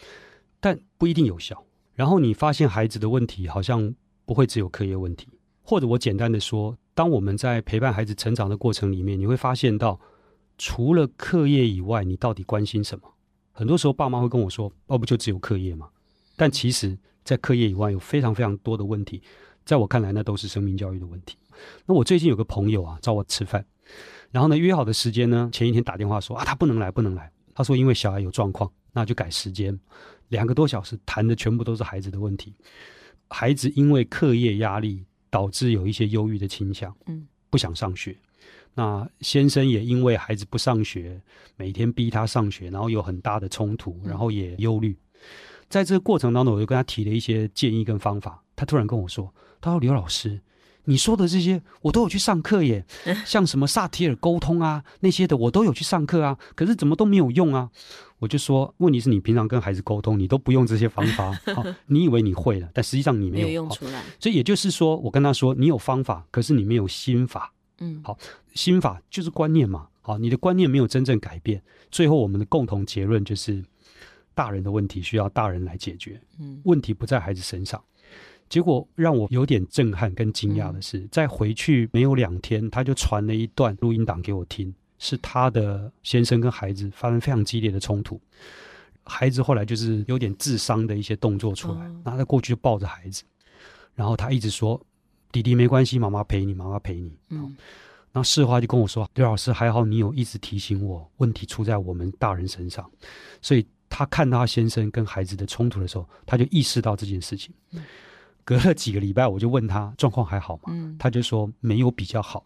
[0.59, 1.61] 但不一定有效。
[1.93, 3.93] 然后你发现孩子的问题好像
[4.25, 5.27] 不会只有课业问题，
[5.61, 6.77] 或者我简单的说。
[6.97, 9.99] 当我们在陪伴孩子成长的过程里面，你会发现到，
[10.57, 13.07] 除了课业以外，你到底关心什么？
[13.51, 15.89] 很多时候，爸妈会跟我说：“哦，不就只有课业吗？”
[16.35, 19.21] 但其实，在课业以外，有非常非常多的问题。
[19.63, 21.37] 在我看来，那都是生命教育的问题。
[21.85, 23.63] 那我最近有个朋友啊，找我吃饭，
[24.31, 27.31] 然后呢，约好的时间呢，前一天打电话说啊，他不能来，不能来。
[27.53, 29.79] 他说因为小孩有状况，那就改时间。
[30.29, 32.55] 两个多小时谈的全部都是孩子的问题，
[33.29, 35.05] 孩子因为课业压力。
[35.29, 38.15] 导致有一些忧郁的倾向，嗯，不想上学。
[38.73, 41.21] 那先生也因为孩子不上学，
[41.55, 44.95] 每天逼他上学，然后有很大的冲突，然后也忧虑。
[45.69, 48.43] 在这个过程当中，我就跟他提了一些建议跟方法。
[48.55, 50.39] 他突然跟我说：“他说刘老师。”
[50.87, 52.85] 你说的这些，我都有去上课耶，
[53.25, 57.69] 像什么萨提尔沟通啊那些的，我都有去上课啊，可是怎么都没有用啊？
[58.19, 64.01] 我就说，问题是你平常跟孩子沟通，你都不用这些方法，好， 你以为你会了，但实际上你没有，没有用出来。
[64.19, 67.53] 所以也就是说，我跟他说，你有方法，可是你没有心法。
[67.79, 68.17] 嗯，好，
[68.55, 69.87] 心法就是观念嘛。
[70.01, 73.63] 好，你的观念没有真正改变，最后我们的共同结论就是，
[74.33, 77.79] 大人的问题需要大人来解决，嗯，问题不在孩子身上。
[78.49, 88.19] 结果让我有点震撼跟惊讶的是，在回去没有两天，他就传了一段录音档给我听，是他的先生跟孩子发生非常激烈的冲突，
[89.03, 93.23] 孩子后来就是有点自伤的一些动作出来，然后他过去就抱着孩子，
[93.95, 94.79] 然后他一直说
[95.31, 97.55] ：“弟弟没关系，妈妈陪你，妈妈陪你。”嗯，
[98.11, 102.89] 然后事后就跟我说：“刘老师还好，你有一直提醒我，问题出在我们大人身上。”
[103.41, 107.53] 所以他看到他先生跟孩子的冲突的时候，他就意识到这件事情。
[108.47, 110.63] 隔了几个礼拜，我就问他状况还好吗？
[110.67, 112.45] 嗯，他就说没有比较好。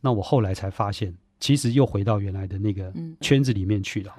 [0.00, 4.12] 那我后来才发现，其实又回到原来的那个圈子里面去了。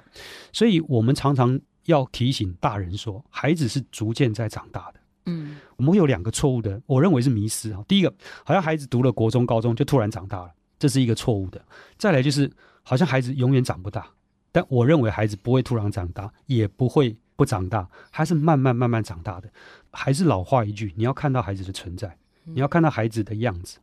[0.50, 5.00] 所以我们常常要提醒大人说，孩子是逐渐在长大的。
[5.26, 7.84] 嗯，我们会有两个错误的，我认为是迷失啊。
[7.86, 8.10] 第一个，
[8.42, 11.62] 好像孩子读了国中、高中就突然长大了，这是一个错误的。
[11.98, 12.50] 再来就是，
[12.82, 14.06] 好像孩子永远长不大。
[14.50, 19.48] 但我认为孩子不会突然长大，也不会不长大，还是慢慢慢慢长大的。
[19.92, 23.78] 还是老话一句，你要看到孩子的存在，你要看到孩子的样子。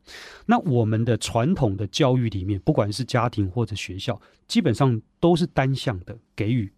[0.45, 6.71] 那我们的传统的教育里面，不管是家庭或者学校，基本上都是单向的给予，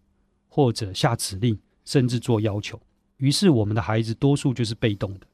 [0.48, 2.80] 或者下指令，甚至做要求。
[3.18, 5.26] 于是我们的孩子多数就是被动的。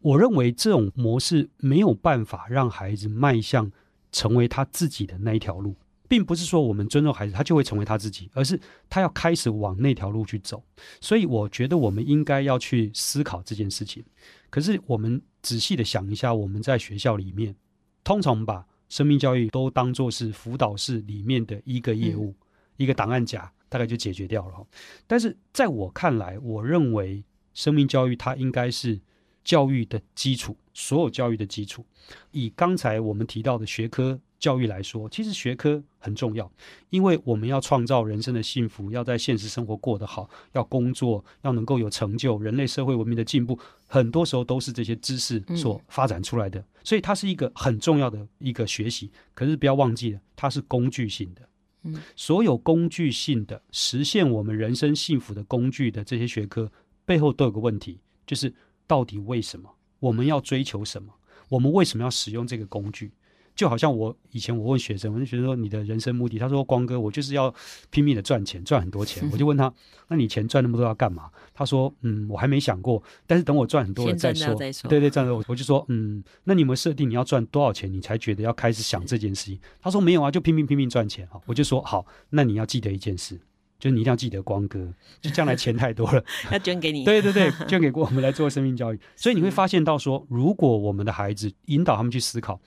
[0.00, 3.72] 我认为这种模式没有办法让孩子迈向
[4.12, 5.74] 成为他自己的那一条路。
[6.08, 10.62] 并不是说我们尊重孩子，他就会成为他自己，而是他要开始往那条路去走。
[11.00, 14.04] 所以，我觉得我们应该要去思考这件事情。
[14.50, 17.56] 可是，我们仔细的想一下，我们在学校里面，
[18.04, 24.66] 通常把生命教育都当做是辅导室里面的一个业务，嗯、一个档案夹，大概就解决掉了。
[25.06, 29.00] 但是，在我看来，我认为生命教育它应该是
[29.42, 31.84] 教育的基础，所有教育的基础。
[32.30, 34.20] 以刚才我们提到的学科。
[34.44, 36.52] 教育来说，其实学科很重要，
[36.90, 46.60] 因为我们要创造人生的幸福，要在现实生活过得好，要工作，要能够有成就，人类社会文明的进步，很多时候都是这些知识所发展出来的。
[46.60, 49.10] 嗯、所以它是一个很重要的一个学习。
[49.32, 51.40] 可是不要忘记了，它是工具性的。
[51.84, 56.70] 嗯，所有工具性的实现我们人生幸福的工具的这些学科
[57.06, 58.52] 背后都有个问题，就是
[58.86, 61.10] 到底为什么我们要追求什么？
[61.48, 63.10] 我们为什么要使用这个工具？
[63.54, 67.54] 就好像我以前我问学生，我就学生说，你的人生目的，他说光哥，我就是要
[67.90, 69.28] 拼命的赚钱，赚很多钱。
[69.32, 69.72] 我就问他，
[70.08, 71.30] 那你钱赚那么多要干嘛？
[71.54, 74.52] 他说，嗯，我还没想过，但是等我赚很多了再说。
[74.56, 79.60] 再说对对，这样我我就说，嗯，那你有没有设定你要赚多少钱，你才觉得要开始想这件事情？
[79.80, 81.38] 他说没有啊，就拼命拼命赚钱啊。
[81.46, 83.36] 我就说好，那你要记得一件事，
[83.78, 87.04] 就是你一定要记得光哥，就将来钱太多了 要捐给你。
[87.04, 88.98] 对 对对， 捐给过我们来做生命教育。
[89.14, 92.60] 所以你会发现到说，如果我们的孩子引导他们去思考。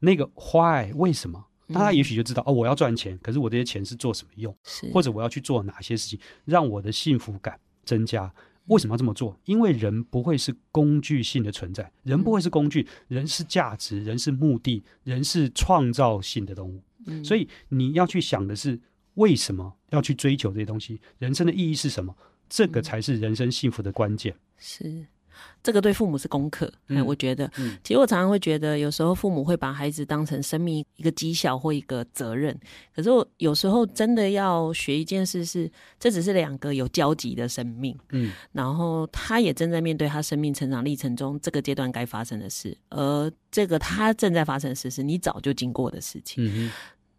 [0.00, 1.44] 那个 why 为什么？
[1.66, 4.56] 那他也许就知道、嗯、哦，我要赚钱，可是我这些钱是做什么用？
[4.64, 8.32] 是或者我要去做哪些事情，让我的幸福感增加？
[8.66, 9.38] 为什么要这么做？
[9.44, 16.82] 因为人不会是工具性的存在，人不会是工具，人是价值，人是目的，人是创造性的动物。
[17.06, 18.78] 嗯、所以你要去想的是，
[19.14, 21.00] 为什么要去追求这些东西？
[21.18, 22.14] 人生的意义是什么？
[22.48, 24.34] 这个才是人生幸福的关键。
[24.56, 25.06] 是。
[25.62, 32.58] 这个对父母是功课，嗯，我觉得，嗯，其实我常常会觉得，有时候父母会把孩子当成生命一个绩效或一个责任，
[32.94, 46.70] 可是我有时候真的要学一件事是，这只是两个有交集的生命，嗯，然后他也正在面对他生命成长历程中这个阶段该发生的事，而这个他正在发生的事是你早就经过的事情，嗯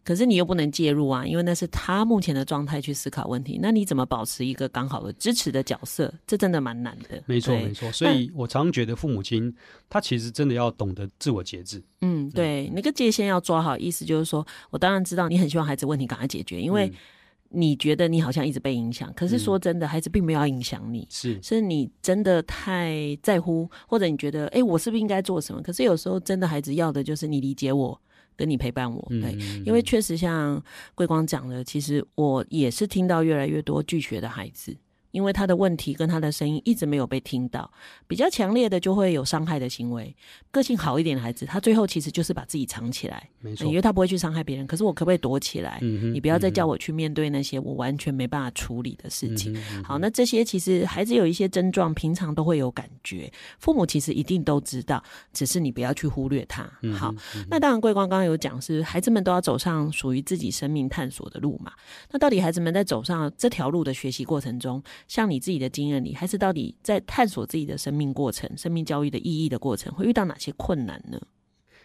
[0.03, 3.59] 可是你又不能介入啊，因为那是他目前的状态去思考问题。
[3.61, 6.11] 那你怎么保持一个刚好的支持的角色？
[6.25, 7.21] 这真的蛮难的。
[7.27, 7.91] 没错，没错。
[7.91, 9.53] 所以我常觉得父母亲
[9.87, 11.83] 他其实真的要懂得自我节制。
[12.01, 13.77] 嗯，对，那个界限要抓好。
[13.77, 16.91] 意思就是说，我当然知道你很希望孩子问题赶快解决，因为
[17.49, 19.13] 你觉得你好像一直被影响。
[19.13, 25.61] 可是说真的，孩子并没有要影响你，是是你真的太在乎，或者你觉得，哎，我是不是应该做什么？
[25.61, 28.01] 可是有时候真的孩子要的就是你理解我。
[28.39, 29.33] 跟你陪伴我，对，
[29.65, 30.63] 因为确实像
[30.95, 34.73] 桂光讲的，其实我也是听到越来越多拒绝的孩子。
[35.11, 37.71] 因为他的问题跟他的声音一直没有被听到，
[38.07, 40.15] 比较强烈的就会有伤害的行为。
[40.51, 44.65] 个性好一点的孩子，他最后其实就是把自己藏起来，没错，因为他不会去伤害别人。
[44.67, 45.79] 可是我可不可以躲起来？
[45.81, 49.53] 你不要再叫我去面对那些我完全没办法处理的事情。
[49.55, 56.63] 嗯，好，那这些其实孩子有一些症状，平常都会有感觉，父母其实一定都知道，只是你不要去忽略他。
[56.97, 61.71] 好，嗯，那当然桂光刚刚有讲是孩子们都要走上属于自己生命探索的路嘛。
[62.11, 71.19] 那到底孩子们在走上这条路的学习过程中，像你自己的经验里，孩子到底在探索自己的生命过程、生命教育的意义的过程，会遇到哪些困难呢？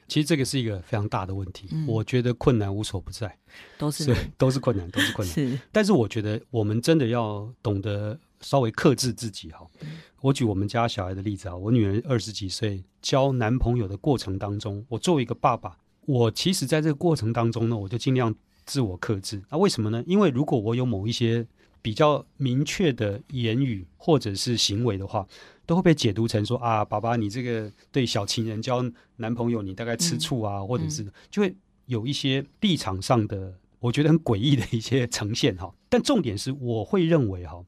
[0.06, 1.66] 其实这个是一个非常大的问题。
[1.72, 3.38] 嗯、我觉得困难无所不在，
[3.78, 5.34] 都是都是困难，都是困难。
[5.34, 9.66] 是，但是我觉得我们真的要懂得稍微克制自己哈。
[9.80, 18.34] 嗯、我举我们家小孩的例子啊，我女儿二十几岁交男朋友的过程当中，我作为一个爸爸，我其实在这个过程当中呢，我就尽量
[18.66, 19.42] 自我克制。
[19.50, 20.04] 那为什么呢？
[20.06, 21.46] 因为如果我有某一些
[21.84, 25.28] 比较明确的言语或者是行为的话，
[25.66, 28.82] 都会被解读成说啊，爸爸，你这个对小情人交
[29.16, 31.54] 男朋友，你大概吃醋啊，嗯、或者是就会
[31.84, 35.70] 有一些立场上的，我觉得很诡异的一些呈现哈。
[35.90, 37.62] 但重点是，我会认为哈，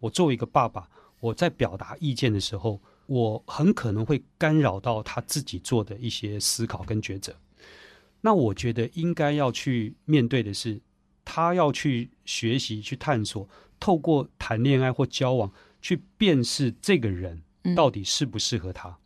[0.00, 0.88] 我作为一个爸爸，
[1.20, 7.32] 我在表达意见的时候，我很可能会干扰到他自己做的一些思考跟抉择。
[8.20, 10.80] 那我觉得应该要去面对的是，
[11.30, 15.52] 他要去学习、去探索，透过谈恋爱或交往。
[15.82, 17.42] 去辨识这个人
[17.74, 18.96] 到底适不适合他，嗯、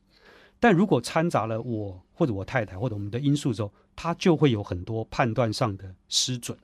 [0.58, 6.58] 但如果掺杂了我或者我太太或者我们的因素之后，他就会有很多判断上的失准。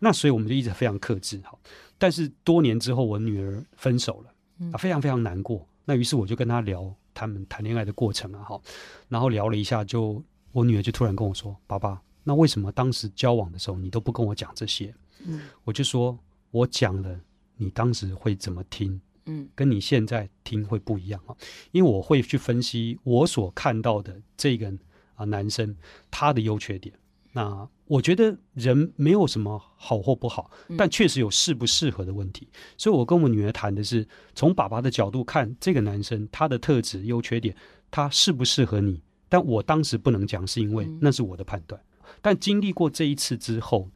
[0.00, 1.40] 那所以我们就一直非常克制。
[1.44, 1.60] 好，
[1.96, 5.64] 但是多年之后，我女儿分手了，啊，非常非常难过。
[5.84, 8.60] 那于是我就跟她聊他们谈恋爱的过程啊，好，
[9.08, 10.20] 然后聊了一下，就
[10.50, 14.92] 我女儿就突然跟我说：“爸爸，那为什么当时交往的时候你都不跟我讲这些？”
[15.24, 16.18] 嗯，我就说
[16.50, 17.20] ：“我讲了，
[17.56, 21.34] 你当时会怎么听？”嗯，跟你现在听会不一样啊，
[21.72, 24.72] 因为我会去分析我所看到的这个
[25.14, 25.74] 啊男生
[26.10, 26.94] 他的优缺点。
[27.32, 32.48] 那我觉得人没有什么好或不好，但确实有适不适合的问题。
[32.78, 37.54] 所以我跟我女儿谈的是从爸爸的角度看这个男生他的特质优缺点，
[37.90, 39.02] 他适不适合你。
[39.28, 41.80] 但我当时不能讲，是因为那是我的判断。
[42.20, 43.90] 但经历过这一次之后，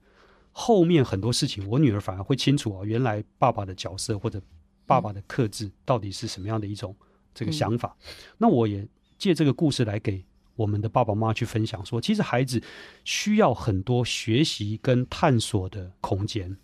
[0.52, 4.40] 后面很多事情我女儿反而会清楚啊，原来爸爸的角色或者。
[4.86, 6.96] 爸爸的克制到底是什么样的一种
[7.32, 7.96] 这个想法？
[8.00, 8.84] 嗯、那我也
[9.16, 10.24] 借这个故事来给
[10.56, 12.60] 我们的爸爸妈妈去分享说，其实孩子
[13.04, 16.56] 需要很多学习跟探索的空间。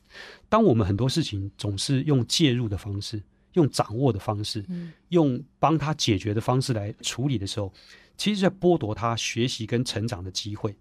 [0.48, 7.72] 当我们很多事情总是用介入的方式、用掌握的方式、嗯、用帮他解决的方式来处理的时候，
[8.16, 10.74] 其实在剥夺他学习跟成长的机会。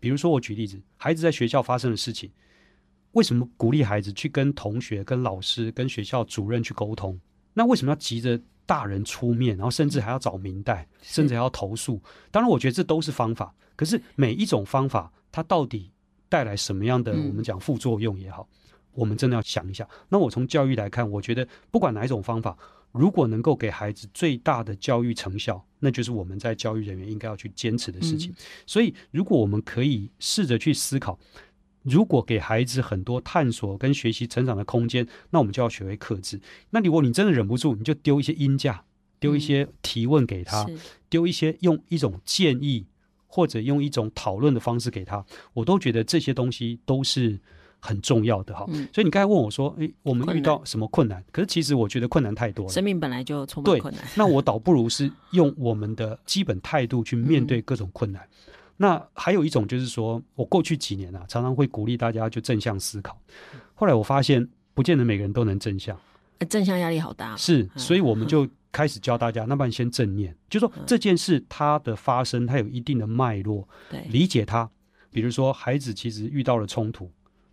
[0.00, 2.28] 比如说，我举例子，孩子在学校发生的事情。
[3.12, 7.18] 为什么鼓励孩子去跟同学、跟老师、跟学校主任去沟通？
[7.52, 12.00] 那为什么要急着大人出面，然后甚至还要找民代，甚至还要投诉？
[12.30, 13.52] 当然，我觉得这都是方法。
[13.74, 15.90] 可是每一种方法，它到底
[16.28, 18.48] 带来什么样的我们讲副作用也好，
[18.92, 19.88] 我们真的要想一下。
[20.08, 22.56] 那我从教育来看，我觉得不管哪一种方法，
[22.92, 28.34] 如果能够给孩子最大的教育成效，那就是我们在教育人员应该要去坚持的事情。
[28.66, 31.18] 所以，如果我们可以试着去思考。
[31.82, 36.38] 如果给孩子很多探索跟学习成长的空间，那我们就要学会克制。
[36.68, 38.84] 那如果你真的忍不住，你就丢一些音架，
[39.18, 40.66] 丢一些提问给他，
[41.08, 42.84] 丢、嗯、一些用一种建议
[43.26, 45.24] 或者用一种讨论的方式给他，
[45.54, 47.40] 我都觉得这些东西都是
[47.80, 48.64] 很重要的哈。
[48.68, 51.16] 嗯、所以你刚才问我说，诶，我们遇到什么困难？
[51.16, 51.32] 困难。
[51.32, 54.04] 可是其实我觉得困难太多了，生命本来就充满困难。
[54.14, 58.22] 那我倒不如是用我们的基本态度去面对各种困难。
[58.22, 58.52] 嗯
[58.82, 63.14] 那还有一种就是说，我过去几年啊，常常会鼓励大家就正向思考。
[63.74, 65.94] 后来我发现，不见得每个人都能正向，
[66.48, 67.36] 正向压力好大。
[67.36, 74.66] 是，所以我们就开始教大家，那不然先正念，就说这件事它的发生，它有一定的脉络，对，理解它。
[75.10, 77.10] 比如说，孩子其实遇到了冲突，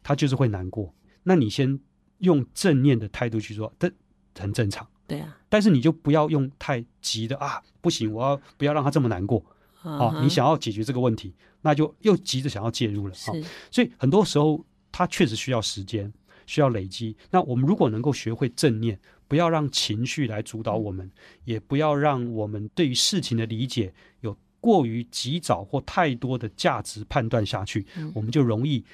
[0.08, 0.94] 他就是会难过。
[1.24, 1.78] 那你先
[2.20, 3.92] 用正念的态度去说，这
[4.40, 4.88] 很正常。
[5.06, 9.44] 对啊，但是你就不要用太急的啊，不行，我要不要让他这么难过。
[9.82, 13.14] 啊，你想要解决这个问题，那就又急着想要介入了。
[13.14, 13.30] 是，
[13.70, 16.12] 所以很多时候他确实需要时间，
[16.46, 17.14] 需要累积。
[17.30, 18.98] 那我们如果能够学会正念，
[19.28, 21.12] 不要让情绪来主导我们，
[21.44, 28.86] 也不要让我们对于事情的理解有过于急躁或太多的价值判断下去，我们就容易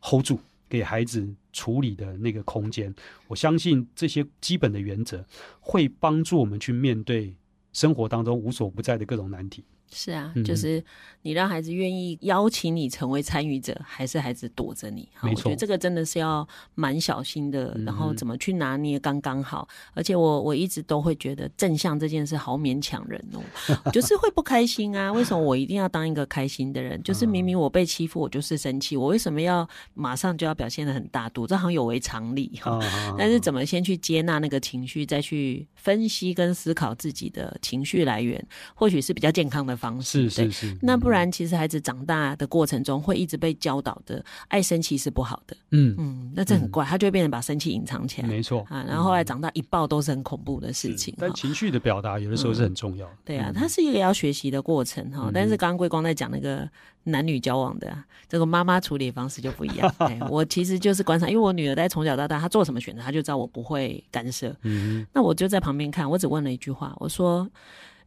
[0.00, 0.38] hold 住
[0.70, 2.94] 给孩子处理的那个空间。
[3.26, 5.22] 我相信这些基本的原则
[5.60, 7.34] 会帮助我们去面对
[7.72, 9.64] 生活当中无所不在的各种难题。
[9.92, 10.82] 是啊，就是
[11.22, 15.08] 你让孩子愿意邀请你成为参与者，还是孩子躲着你？
[15.22, 19.66] 没错，我觉得这个真的是要蛮小心的，然后怎么去拿捏刚刚好。
[19.92, 23.42] 而且我我一直都会觉得正向这件事好勉强人哦，
[23.92, 25.12] 就是会不开心啊。
[25.12, 27.02] 为什么我一定要当一个开心的人？
[27.02, 31.48] 就是明明我被欺负，我就是生气，我为什么要马上就要表现的很大度？
[31.48, 32.78] 这好像有违常理哈。
[33.18, 38.40] 但是怎么先去接纳那个情绪，再去分析跟思考自己的情绪来源，
[38.74, 39.79] 或许是比较健康的。
[39.80, 40.28] 方式。
[40.28, 40.78] 是是是。
[40.82, 45.56] 那不然，其实孩子长大的过程中会一直被教导的，爱生气是不好的。
[45.70, 48.28] 嗯嗯，那这很怪，他就会变成把生气隐藏起来。
[48.28, 51.14] 没错啊，然后后来长大一爆都是很恐怖的事情。
[51.18, 53.12] 但情绪的表达有的时候是很重要的。
[53.24, 55.30] 对啊，它是一个要学习的过程哈。
[55.32, 56.68] 但是刚刚桂光在讲那个
[57.04, 57.96] 男女交往的
[58.28, 59.94] 这个妈妈处理方式就不一样。
[60.28, 64.54] 我其实就是观察，因为我女儿在从小到大，她做什么选择，她就知道我不会干涉。
[64.62, 67.48] 嗯，那我就在旁边看，我只问了一句话，我说：“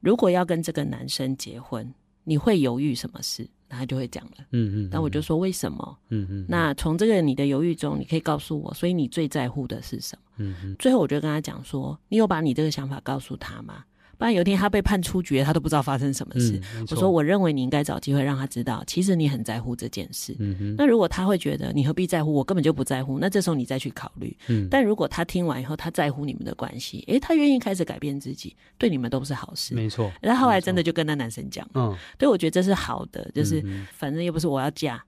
[0.03, 1.93] 如果要跟这个男生结婚，
[2.25, 4.31] 你会犹豫什么事？”那他就会讲了。
[4.51, 4.89] 嗯嗯。
[4.91, 5.97] 那我就说为什么？
[6.09, 6.45] 嗯嗯。
[6.49, 10.23] 那从这个你的犹豫中，你可以告诉我，所以你最在乎的是什么？
[10.37, 10.75] 嗯嗯。
[10.77, 13.85] 最后我就跟他讲说：“你有把你这个想法告诉他吗？”
[14.23, 16.57] 不然有一天他被判出局，他都不知道发生什么事。
[16.77, 20.33] 嗯、我说，我认为你应该找机会让他知道，其实你很在乎这件事。
[20.39, 24.33] 嗯、哼那如果他会觉得你何必在乎，我根本就不在乎，那这时候你再去考虑。
[24.47, 29.75] 嗯、但如果他听完以后，他在乎你们的关系，诶，他愿意开始改变自己，对你们都是好事。
[29.75, 30.09] 没错。
[30.21, 33.61] 然后后来真的就跟那男生讲，嗯，对，我觉得这是好的，就是、
[33.91, 35.03] 反正又不是我要嫁。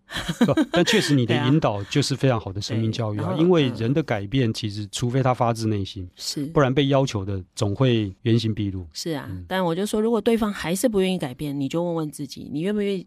[0.74, 8.86] 但确实你的 引导就是非常好的生命教育啊，因为人的改变其实除非他发自内心，是，不然被要求的总会原形毕露。
[9.06, 9.76] 是啊，嗯、但我。
[9.76, 13.06] 就说，如果对方还是不愿意改变，你就问问自己，你愿不愿意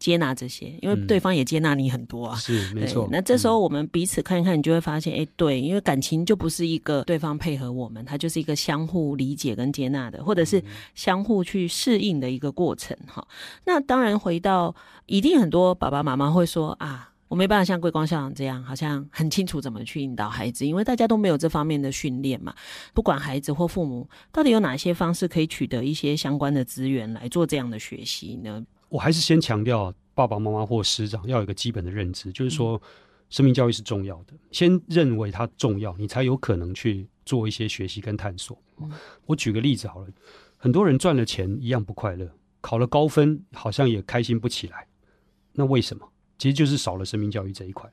[0.00, 0.76] 接纳这些？
[0.82, 2.36] 因为对方也接纳你很多啊。
[2.36, 3.08] 是，没错。
[3.12, 10.60] 那这时候我们彼此看一看，你就会发现，哎、嗯，对，因为感情就不是一个对方配合我们，它就是一个相互理解跟接纳的，或者是
[10.94, 12.96] 相互去适应的一个过程。
[13.06, 13.24] 哈，
[13.64, 14.74] 那当然回到，
[15.06, 17.12] 一定很多爸爸妈妈会说啊。
[17.28, 22.54] 我没办法像桂光校长这样，好像很清楚怎么去引导孩子，因为大家都没有这方面的训练嘛。
[22.94, 28.64] 不管孩子或父母，到底有哪些方式可以取得一些相关的资源来做这样的学习呢？
[28.88, 32.80] 我还是先强调，爸爸妈妈或师长要有一个基本的认知，就是说，
[33.28, 34.32] 生命教育是重要的。
[34.50, 38.58] 先认为它重要，你才有可能去做一些学习跟探索。
[39.26, 40.06] 我举个例子好了，
[40.56, 42.26] 很多人赚了钱一样不快乐，
[42.62, 44.86] 考了高分好像也开心不起来，
[45.52, 46.08] 那为什么？
[46.38, 47.90] 其实就是少了生命教育这一块，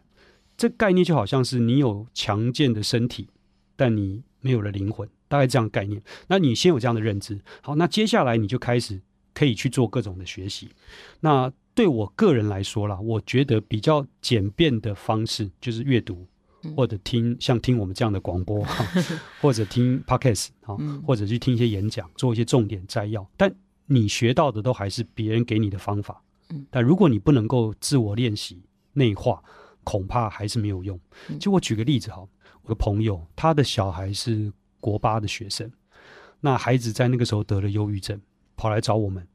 [0.56, 3.28] 这概念就好像是你有强健的身体，
[3.76, 6.02] 但你没有了灵魂，大概这样概念。
[6.28, 9.02] 那你先有这样的认知，好，那接下来你就开始
[9.34, 10.70] 可以去做各种的学习。
[11.20, 16.26] 那对我个人来说啦，我觉得比较简便的方式就是阅读，
[16.76, 18.64] 或者听像听我们这样的广播，
[19.42, 23.28] 或者听 Podcast 啊，或者去听一些演讲，做一些重点摘要。
[23.36, 23.54] 但
[23.88, 26.22] 你学到的都还是别人给你的方法。
[26.70, 29.44] 但如果你不能够自我练习内化，
[29.84, 31.00] 恐怕还是没有用。
[31.40, 32.28] 就我举个例子哈，
[32.64, 35.72] 我的朋友他的小孩是国八的学生，
[36.40, 38.20] 那孩子在那个时候得了忧郁症，
[38.56, 39.28] 跑来找我们。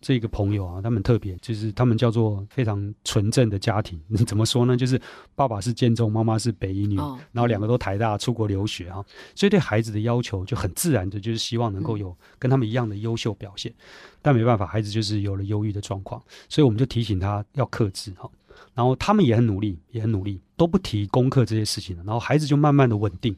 [0.00, 4.00] 这个朋友啊，他们特别，就是他们叫做非常纯正的家庭。
[4.26, 4.74] 怎么说呢？
[4.76, 4.98] 就是
[5.34, 13.70] 爸爸是建中，妈妈是北一女，哦、然后两个都台大出国留学啊，所以对孩子的要求就很自然的，就是希望能够有跟他们一样的优秀表现。
[13.72, 13.76] 嗯、
[14.22, 18.26] 但没办法，孩子就是有了忧郁的状况，所以我们就提醒他要克制哈。
[18.74, 22.02] 然后他们也很努力，也很努力，都不提功课这些事情了。
[22.04, 23.36] 然后孩子就慢慢的稳定。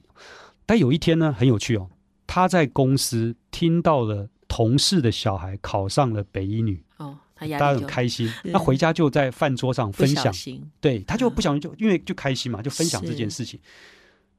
[0.65, 1.91] 但有一天呢，很有趣哦，
[2.25, 4.29] 他在公司听到了。
[4.53, 8.31] 同事的小孩考上了北一女，哦，他压力大家很开心。
[8.45, 10.31] 那回家就在饭桌上分享，
[10.79, 13.59] 对，他就不想就、嗯、因为就开心嘛，就分享这件事情。
[13.59, 13.67] 是。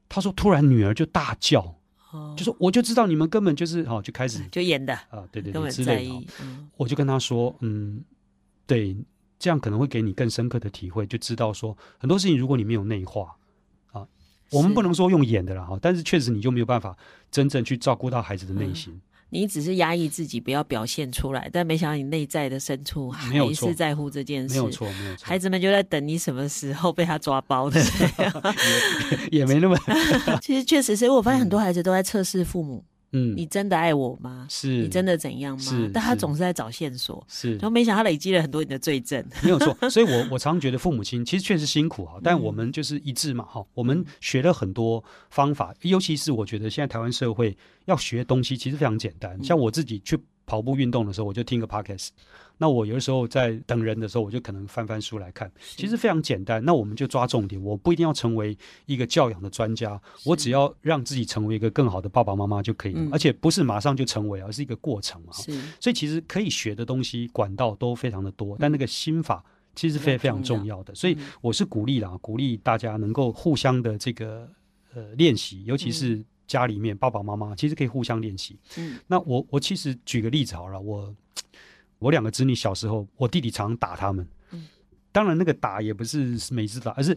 [0.08, 1.74] 他说，突然女儿就大叫，
[2.12, 4.94] 哦、就说我就知道你们根本就是好、哦，就开始就演的。
[5.10, 6.26] 啊，对对对，之类的。
[6.40, 8.00] 嗯、我就跟他说，嗯，
[8.68, 8.96] 对，
[9.40, 13.34] 这样可能会给你更深刻的体会，就知道说很多事情，如果你没有内化
[13.90, 14.06] 啊，
[14.52, 16.96] 我们不能说用演的了哈，但是确实你就没有办法
[17.32, 18.92] 真正去照顾到孩子的内心。
[18.92, 19.00] 嗯
[19.30, 24.54] 你只是压抑自己，不要表现出来，但没想到你内在的深处还是在乎这件事。
[24.54, 25.26] 没有错，没有错。
[25.26, 27.80] 孩子们就在等你什么时候被他抓包的，
[29.32, 29.76] 也，也没那么。
[30.40, 32.84] 其实确实是，我发现很多孩子都在测试父母。
[33.16, 34.46] 嗯，你真的爱我吗？
[34.50, 35.62] 是你真的怎样吗？
[35.62, 37.24] 是，但他总是在找线索。
[37.28, 39.24] 是，然后没想到他累积了很多你的罪证。
[39.42, 43.64] 没有错，所以我我常觉得父母亲其实确实辛苦哈， 但我们就是一致嘛哈。
[43.72, 52.08] 我们学了很多方法，尤其是我觉得现在台湾社会要学东西其实非常简单，像我自己去跑步运动的时候，我就听个 podcast。
[52.56, 56.64] 那我有的时候在等人的时候，我就可能翻翻书来看，其实非常简单。
[56.64, 63.08] 那我们就抓重点，我不一定要成为一个教养的专家，我只要让自己成为一个更好的爸爸妈妈就可以了。
[63.10, 65.32] 而且不是马上就成为，而是一个过程嘛。
[65.80, 69.44] 所以其实可以学的东西管道都非常的多，但那个心法
[69.74, 70.94] 其实非非常重要的。
[70.94, 74.48] 所以我是鼓励啦，鼓励大家能够互相的这个
[74.94, 78.56] 呃练习，尤其是家里面爸爸妈妈其实可以互相练习。
[78.76, 81.12] 嗯，那我我其实举个例子好了，我。
[82.04, 84.28] 我两个子女小时候，我弟弟常打他们。
[85.10, 87.16] 当然那个打也不是每次打，而是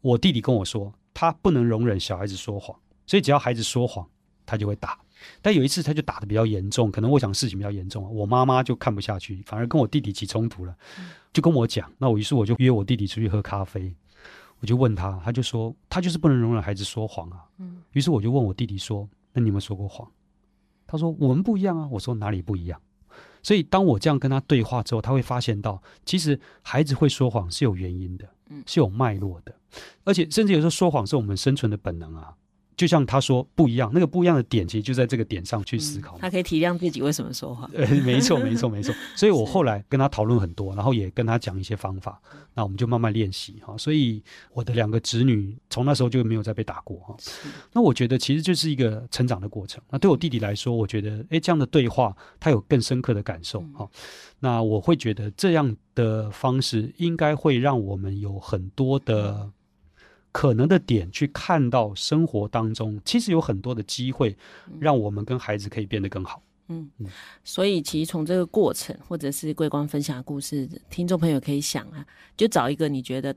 [0.00, 4.06] 我弟弟跟我说，他不能容忍小孩子说谎，所以只要孩子说谎，
[4.46, 4.96] 他就会打。
[5.42, 10.76] 但有一次他就打的比较严重，可能我想事情比较严重，我妈妈就看不下去，反而跟我弟弟起冲突了，
[11.32, 11.90] 就跟我讲。
[11.98, 13.92] 那我于是我就约我弟弟出去喝咖啡，
[14.60, 17.44] 我就问他，他就说他就是不能容忍孩子说谎啊。
[17.58, 20.08] 嗯，于是我就问我弟弟说：“那你有没有说过谎？”
[20.86, 22.80] 他说：“我们不一样啊。”我说：“哪里不一样？”
[23.48, 28.28] 所以当我这样跟他对话之后，他会发现到，其实孩子会说谎是有原因的，
[28.66, 29.54] 是有脉络的，
[30.04, 32.34] 而且甚至有时候说谎是我们生存的本能啊。
[32.78, 36.16] 就像他说不一样，那个不一样的点，其实就在这个点上去思考。
[36.16, 37.68] 嗯、他可以体谅自己为什么说话。
[37.74, 38.94] 呃， 没错，没错，没错。
[39.16, 42.22] 所以我后来跟他讨论很多，然后也跟他讲一些方法。
[42.54, 43.76] 那我们就慢慢练习哈。
[43.76, 44.22] 所以
[44.52, 47.16] 我的两个侄女从那时候就没有再被打过哈。
[47.72, 49.82] 那我觉得其实就是一个成长的过程。
[49.90, 53.88] 那对我弟弟来说，我觉得诶，这样的对话他有更深刻的感受哈。
[54.38, 59.50] 那我会觉得这样的方式应该会让我们有很多的。
[60.38, 64.36] 可能的点去看到生活当中，其实有很多的机会，
[64.78, 66.40] 让我们跟孩子可以变得更好。
[66.68, 67.06] 嗯嗯，
[67.42, 73.34] 所以其实从这个过程，或者是桂光分享的故事，听众朋友可以想啊，就找一个你觉得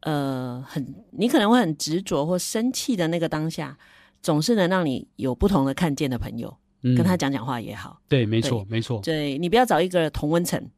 [0.00, 3.78] 呃很，你可能会很执着或生气的那个当下，
[4.20, 8.02] 总是能让你有不同的看见的朋友，嗯、跟他讲讲话也好。
[8.08, 9.00] 对，没错，没错。
[9.04, 10.68] 对，你不要找一个同温层。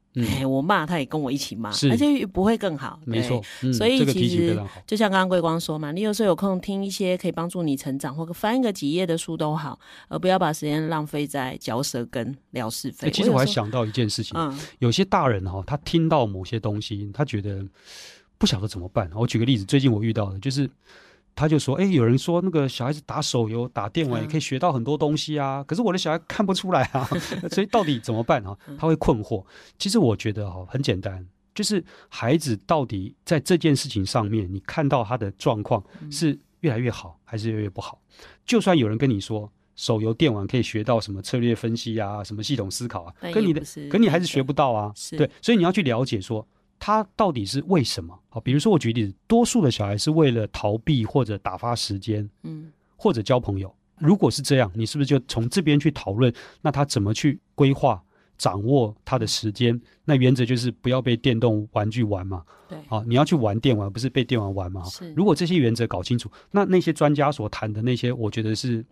[0.47, 3.01] 我骂他也跟我一起骂，而且不会更好。
[3.07, 13.11] 没错，嗯、所以其实、就像刚刚桂光说嘛，你有时候有空听一些可以帮助你成长，或者翻个几页的书都好，而不要把时间浪费在嚼舌根聊是非。
[13.11, 17.65] 其实我还想到一件事情，嗯、有些大人哈、哦，他听到某些东西，他觉得
[18.37, 19.11] 不晓得怎么办。
[19.15, 20.69] 我举个例子，最近我遇到的就是。
[21.35, 27.05] 他就说：“哎，有人说那个小孩子打手游、打电玩也可以学到很多东西啊，可是我的小孩看不出来啊，
[27.51, 28.57] 所以到底怎么办啊？
[28.79, 29.45] 他会困惑。
[29.79, 38.01] 其实我觉得哈，很简单，就是孩子到底在这件事情上面，你看到他的状况是越来越好，还是越来越不好？
[38.45, 44.93] 就算有人跟你说手游、电玩可以学到什么策略分析啊，什么系统思考啊，跟你的，可你还是学不到啊。
[45.17, 46.47] 对，所以你要去了解说。”
[46.85, 48.19] 他到底是为什么？
[48.29, 53.73] 好，比如说我举例子，多数的小孩是为了逃避或者打发时间，嗯，或者交朋友。
[53.99, 56.35] 如果是这样，你是不是就从这边去讨论？
[56.61, 58.03] 那他怎么去规划、
[58.37, 59.81] 掌握他的时间？
[60.05, 62.43] 那原则就是不要被电动玩具玩嘛。
[62.69, 64.83] 对，好，你要去玩电玩，不是被电玩玩嘛？
[64.87, 65.13] 是。
[65.13, 68.85] 如果这些原则搞清楚，那那些专家所谈的那些，我觉得是。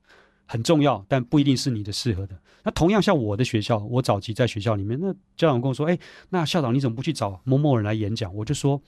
[0.50, 2.36] 很重要，但不一定是你的适合的。
[2.64, 5.96] 那同样像我的学校，我早期在学校里面，那家长跟我说：“哎，
[6.30, 8.82] 那校长你怎么不去找某某人来演讲？”我就说：“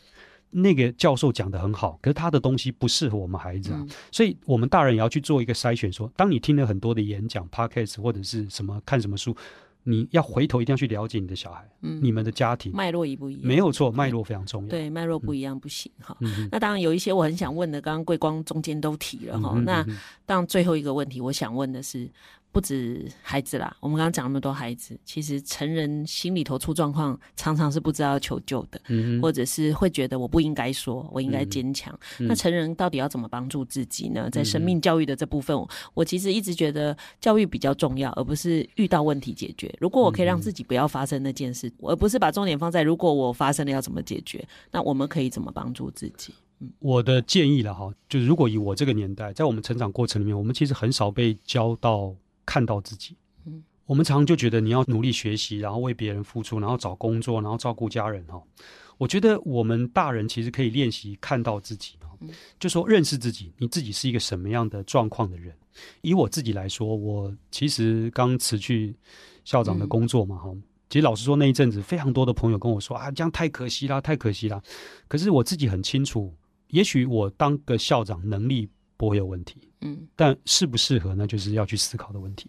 [0.50, 3.78] 那个教授讲得很好，可是他的东西不适合我们孩子啊。
[3.80, 9.36] 嗯”所以，我们大人也要去做一个筛选，说：当你听了很多的演讲、podcast 或者是什么看什么书。
[9.85, 13.47] 你要回头一定要去了解你的小孩，嗯，你们的家庭脉络一不一样？
[13.47, 14.68] 没有错，脉络非常重要。
[14.68, 16.16] 对，脉络不一样不行哈。
[16.51, 19.59] 那当然有一些我很想问的，刚刚桂光中间都提了哈。
[19.64, 19.85] 那
[20.26, 22.09] 当然最后一个问题，我想问的是。
[22.53, 28.78] 不止孩子啦，我们刚刚讲那么多孩子，其实成人心里头出状况，常常是不知道要求救的，
[29.22, 31.98] 或者是会觉得我不应该说，我应该坚强。
[32.20, 34.28] 嗯、那成人到底要怎么帮助自己呢？
[34.30, 39.74] 在生命教育的这部分，嗯、我其实一直觉得教育比较重要，而不是遇到问题解决。
[39.80, 46.34] 如果我可以让自己不要发生那件事，嗯、而不是把重点放在如果我发生了要怎么解决，那我们可以怎么帮助自己？
[46.61, 52.14] 嗯、我的建议了哈，就是如果以我这个年代，在我们成长过程里面，我们其实很少被教到。
[52.45, 58.43] 看到自己，嗯，我们常常就觉得你要努力学习，然后为别人付出，然后找工作，然后照顾家人哈。
[58.99, 61.95] 我觉得我们大人其实可以练习看到自己，
[62.61, 65.53] 就说认识自己，你自己是一个什么样的状况的人。
[66.03, 68.95] 以我自己来说，我其实刚辞去
[69.45, 74.62] 校长的工作嘛，哈、嗯，其实老实说那一阵子，非常多的朋友跟我说啊，这样太可惜啦，太可惜啦。
[75.09, 76.32] 可是我自己很清楚，
[76.68, 78.68] 也许我当个校长能力
[79.03, 79.57] 不会有问题。
[79.80, 82.48] 嗯，但适不适合，呢就是要去思考的问题。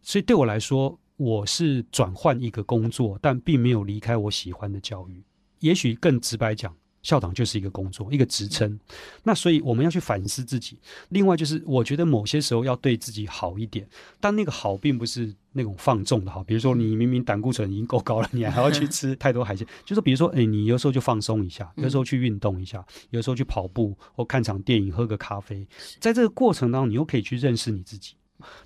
[0.00, 5.22] 所以对我来说，我是转换一个工作，但并没有离开我喜欢的教育。
[5.58, 8.80] 也许更直白讲，校长就是一个工作，一个职称。
[9.22, 10.78] 那所以我们要去反思自己。
[11.10, 13.86] 另外就是，我觉得某些时候要对自己好一点，
[14.18, 16.42] 但那个好并不是那种放纵的哈。
[16.46, 19.66] 比如说，你明明胆固醇已经够高了，你还要去吃 太多海鲜。
[19.84, 25.66] 就是比如说，哎，你有时候就放松一下，有时候去运动一下，有时候去跑步或看场电影、喝个咖啡。
[25.98, 28.14] 在这个过程当中，你又可以去认识你自己。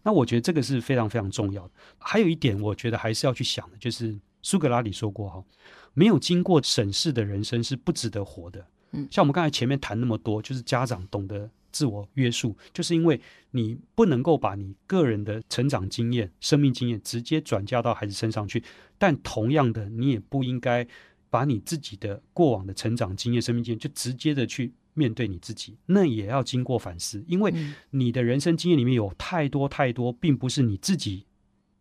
[0.03, 1.71] 那我觉得这个是非常非常重要的。
[1.99, 5.45] 还有一点，我觉得还是要去想的，就是苏格拉底说过哈。
[5.93, 8.67] 没有经过审视的人生是不值得活的。
[8.93, 13.21] 嗯，像我们刚才前面谈那么多，就是家长懂得自我约束，就是因为
[13.51, 18.65] 你不能够把你个人的成长经验、生命经验直接转嫁到孩子身上去。
[18.97, 20.87] 但同样的，你也不应该
[21.29, 27.53] 把你自己的过往的成长经验、生命经验就直接的去面对你自己，那也要经过反思，因为
[27.91, 31.27] 你的人生经验里面有太多太多，并不是你自己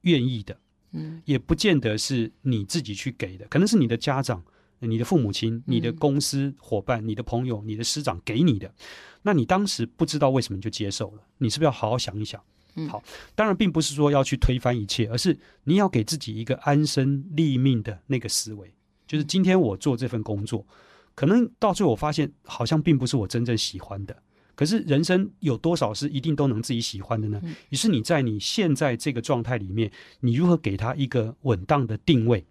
[0.02, 0.60] 愿意的，
[0.92, 4.44] 嗯，也不见得是你自己去给的，可能是你的家长、
[4.80, 8.74] 你的父母亲、你的公司伙伴、你的朋友、你的师长给你的，
[9.22, 12.42] 那你当时不知道为什么你就接受了，你是不是要好好想一想？
[12.90, 13.02] 好，
[13.36, 18.74] 当然并不是说要去推翻一切，而是你要给自己一个安身立命的那个思维。
[19.08, 20.66] 就是今天我做这份工作，
[21.14, 24.18] 可能到最后我发现好像并不是我真正喜欢的。
[24.56, 27.42] 可是人生有多少是一定都能自己喜欢的呢？
[27.70, 32.46] 于是你在你现在这个状态里面，你如何给他一个稳当的定位，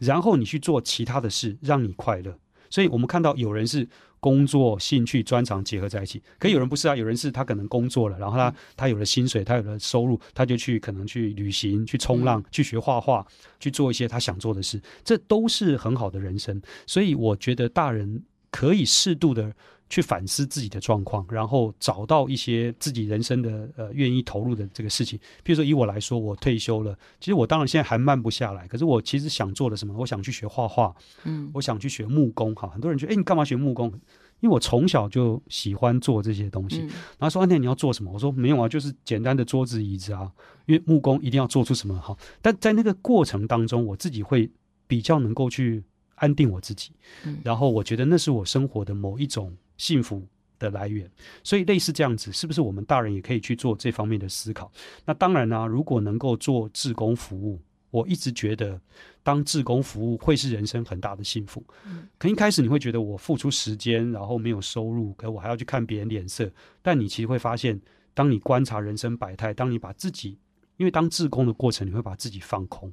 [0.00, 2.36] 然后你去做其他的事，让你快乐。
[2.68, 3.88] 所以我们看到有人是。
[4.22, 6.94] 工作、兴趣、专长结合在一起，可有人不是啊？
[6.94, 13.26] 有人是他可能工作了，然后他他有了薪水，他有了收入，他就去可能去旅行、去冲浪、去学画画、
[13.58, 16.60] 去做一些他想做的事，这都是很好的人生。
[16.86, 19.54] 所以我觉得大人可以适度的。
[19.90, 25.18] 去反思自己的状况，然后找到一些自己人生的呃愿意投入的这个事情。
[25.44, 29.92] 譬如说，以我来说，我退休了，其实我当然现在还慢不下来，可是我其实想做的什么？
[29.98, 32.54] 我想去学画画，嗯，我想去学木工。
[32.54, 33.92] 哈，很多人觉得，哎，你干嘛学木工？
[34.38, 36.78] 因为我从小就喜欢做这些东西。
[36.82, 36.88] 嗯、
[37.18, 38.12] 然后说，安天你要做什么？
[38.12, 40.30] 我说没有啊，就是简单的桌子椅子啊。
[40.66, 44.48] 因为木工一定要做出什么好，但在那个过程当中，我自己会
[44.86, 45.82] 比较能够去
[46.14, 46.92] 安定我自己，
[47.26, 49.52] 嗯、然后我觉得那是我生活的某一种。
[49.80, 50.28] 幸福
[50.58, 51.10] 的来源，
[51.42, 54.70] 所以类似这样子，是不是我们大人也可以去做这方面的思考？
[55.06, 57.58] 那当然呢、啊，如果能够做志工服务，
[57.90, 58.78] 我一直觉得
[59.22, 61.64] 当志工服务会是人生很大的幸福。
[61.86, 66.52] 嗯，可一开始你会觉得我付出时间，然后没有收入，可我还要去看别人脸色。
[66.82, 67.80] 但你其实会发现，
[68.12, 70.38] 当你观察人生百态，当你把自己，
[70.76, 72.92] 因为当志工的过程，你会把自己放空，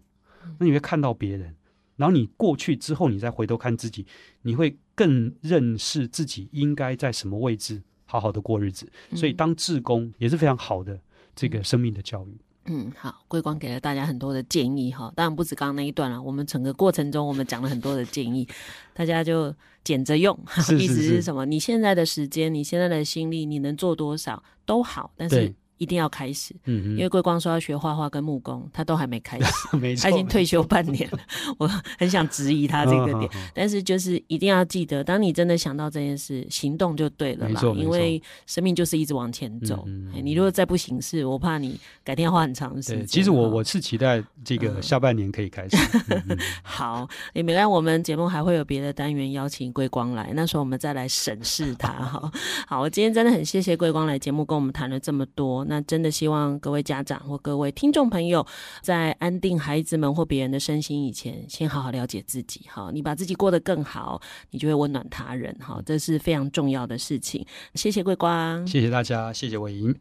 [0.58, 1.54] 那你会看到别人。
[1.98, 4.06] 然后你过去之后，你再回头看自己，
[4.44, 8.92] 你会更认识自己应该在什么位置好好的过日子。
[9.16, 11.00] 所以当志工也是非常好的
[11.36, 12.36] 这个生命的教育。
[12.66, 18.46] 嗯，好，桂光给了大家很多的建议哈，当然不止刚刚那一段了，我们整个过程中我们讲了很多的建议，
[18.96, 20.38] 大家就捡着用。
[20.50, 21.46] 是是是，意思是什么？
[21.46, 25.54] 你现在的时间，你现在的心力，你能做多少都好，但是。
[25.78, 29.46] 一定要开始，嗯嗯，因为桂光说要学画画跟木工，他都还没开始，
[29.78, 31.20] 没错，他已经退休半年了。
[31.58, 31.68] 我
[31.98, 37.62] 很想质疑他这个点，但是就是一定要记得，当你真的想到这件事，行动就对了嘛。
[37.76, 39.86] 因为生命就是一直往前走。
[40.24, 43.06] 你如果再不行事，我怕你改天要花很长时间。
[43.06, 45.78] 其实我我是期待这个下半年可以开始。
[46.64, 51.90] 好，也没关系，我们节目还会有别的单元邀请桂光来，那时候我们再来审视他。
[51.90, 52.32] 哈，
[52.68, 55.66] 好，我今天真的很谢谢桂光来节目跟我们谈了这么多。
[55.68, 58.46] 那真的希望各位家长或各位听众朋友，
[58.82, 62.62] 在安定孩子们或别人的身心以前，先好好了解自己。
[62.68, 65.56] 哈，你把自己过得更好，你就会温暖他人。
[65.60, 67.46] 哈，这是非常重要的事情。
[67.76, 69.96] 谢谢桂光，谢谢大家，谢谢魏莹。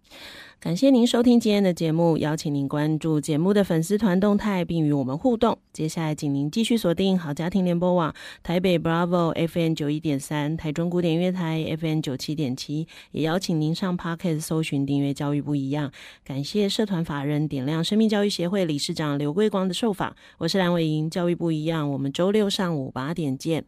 [0.59, 5.57] 感谢您收听今天的节目，邀请您关注节目的粉丝团动态，并与我们互动。
[5.73, 15.93] 接下来，请您继续锁定好家庭联播网台北 Bravo FM 九一点三、台中古典乐台 FM 九七点七，也邀请您上 Podcast 搜寻订阅教育不一样。
[16.25, 23.67] 感谢社团法人点亮生命教育协会理事长刘桂光的受访，我是蓝伟莹，教育不一样，我们周六上午八点见。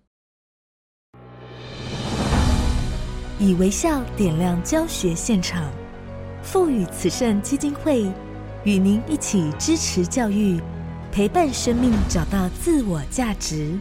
[3.38, 5.70] 以微笑点亮教学现场。
[6.50, 8.10] 赋予慈善基金会
[8.64, 10.58] 与您一起支持教育，
[11.12, 13.78] 陪伴生命找到自我价值。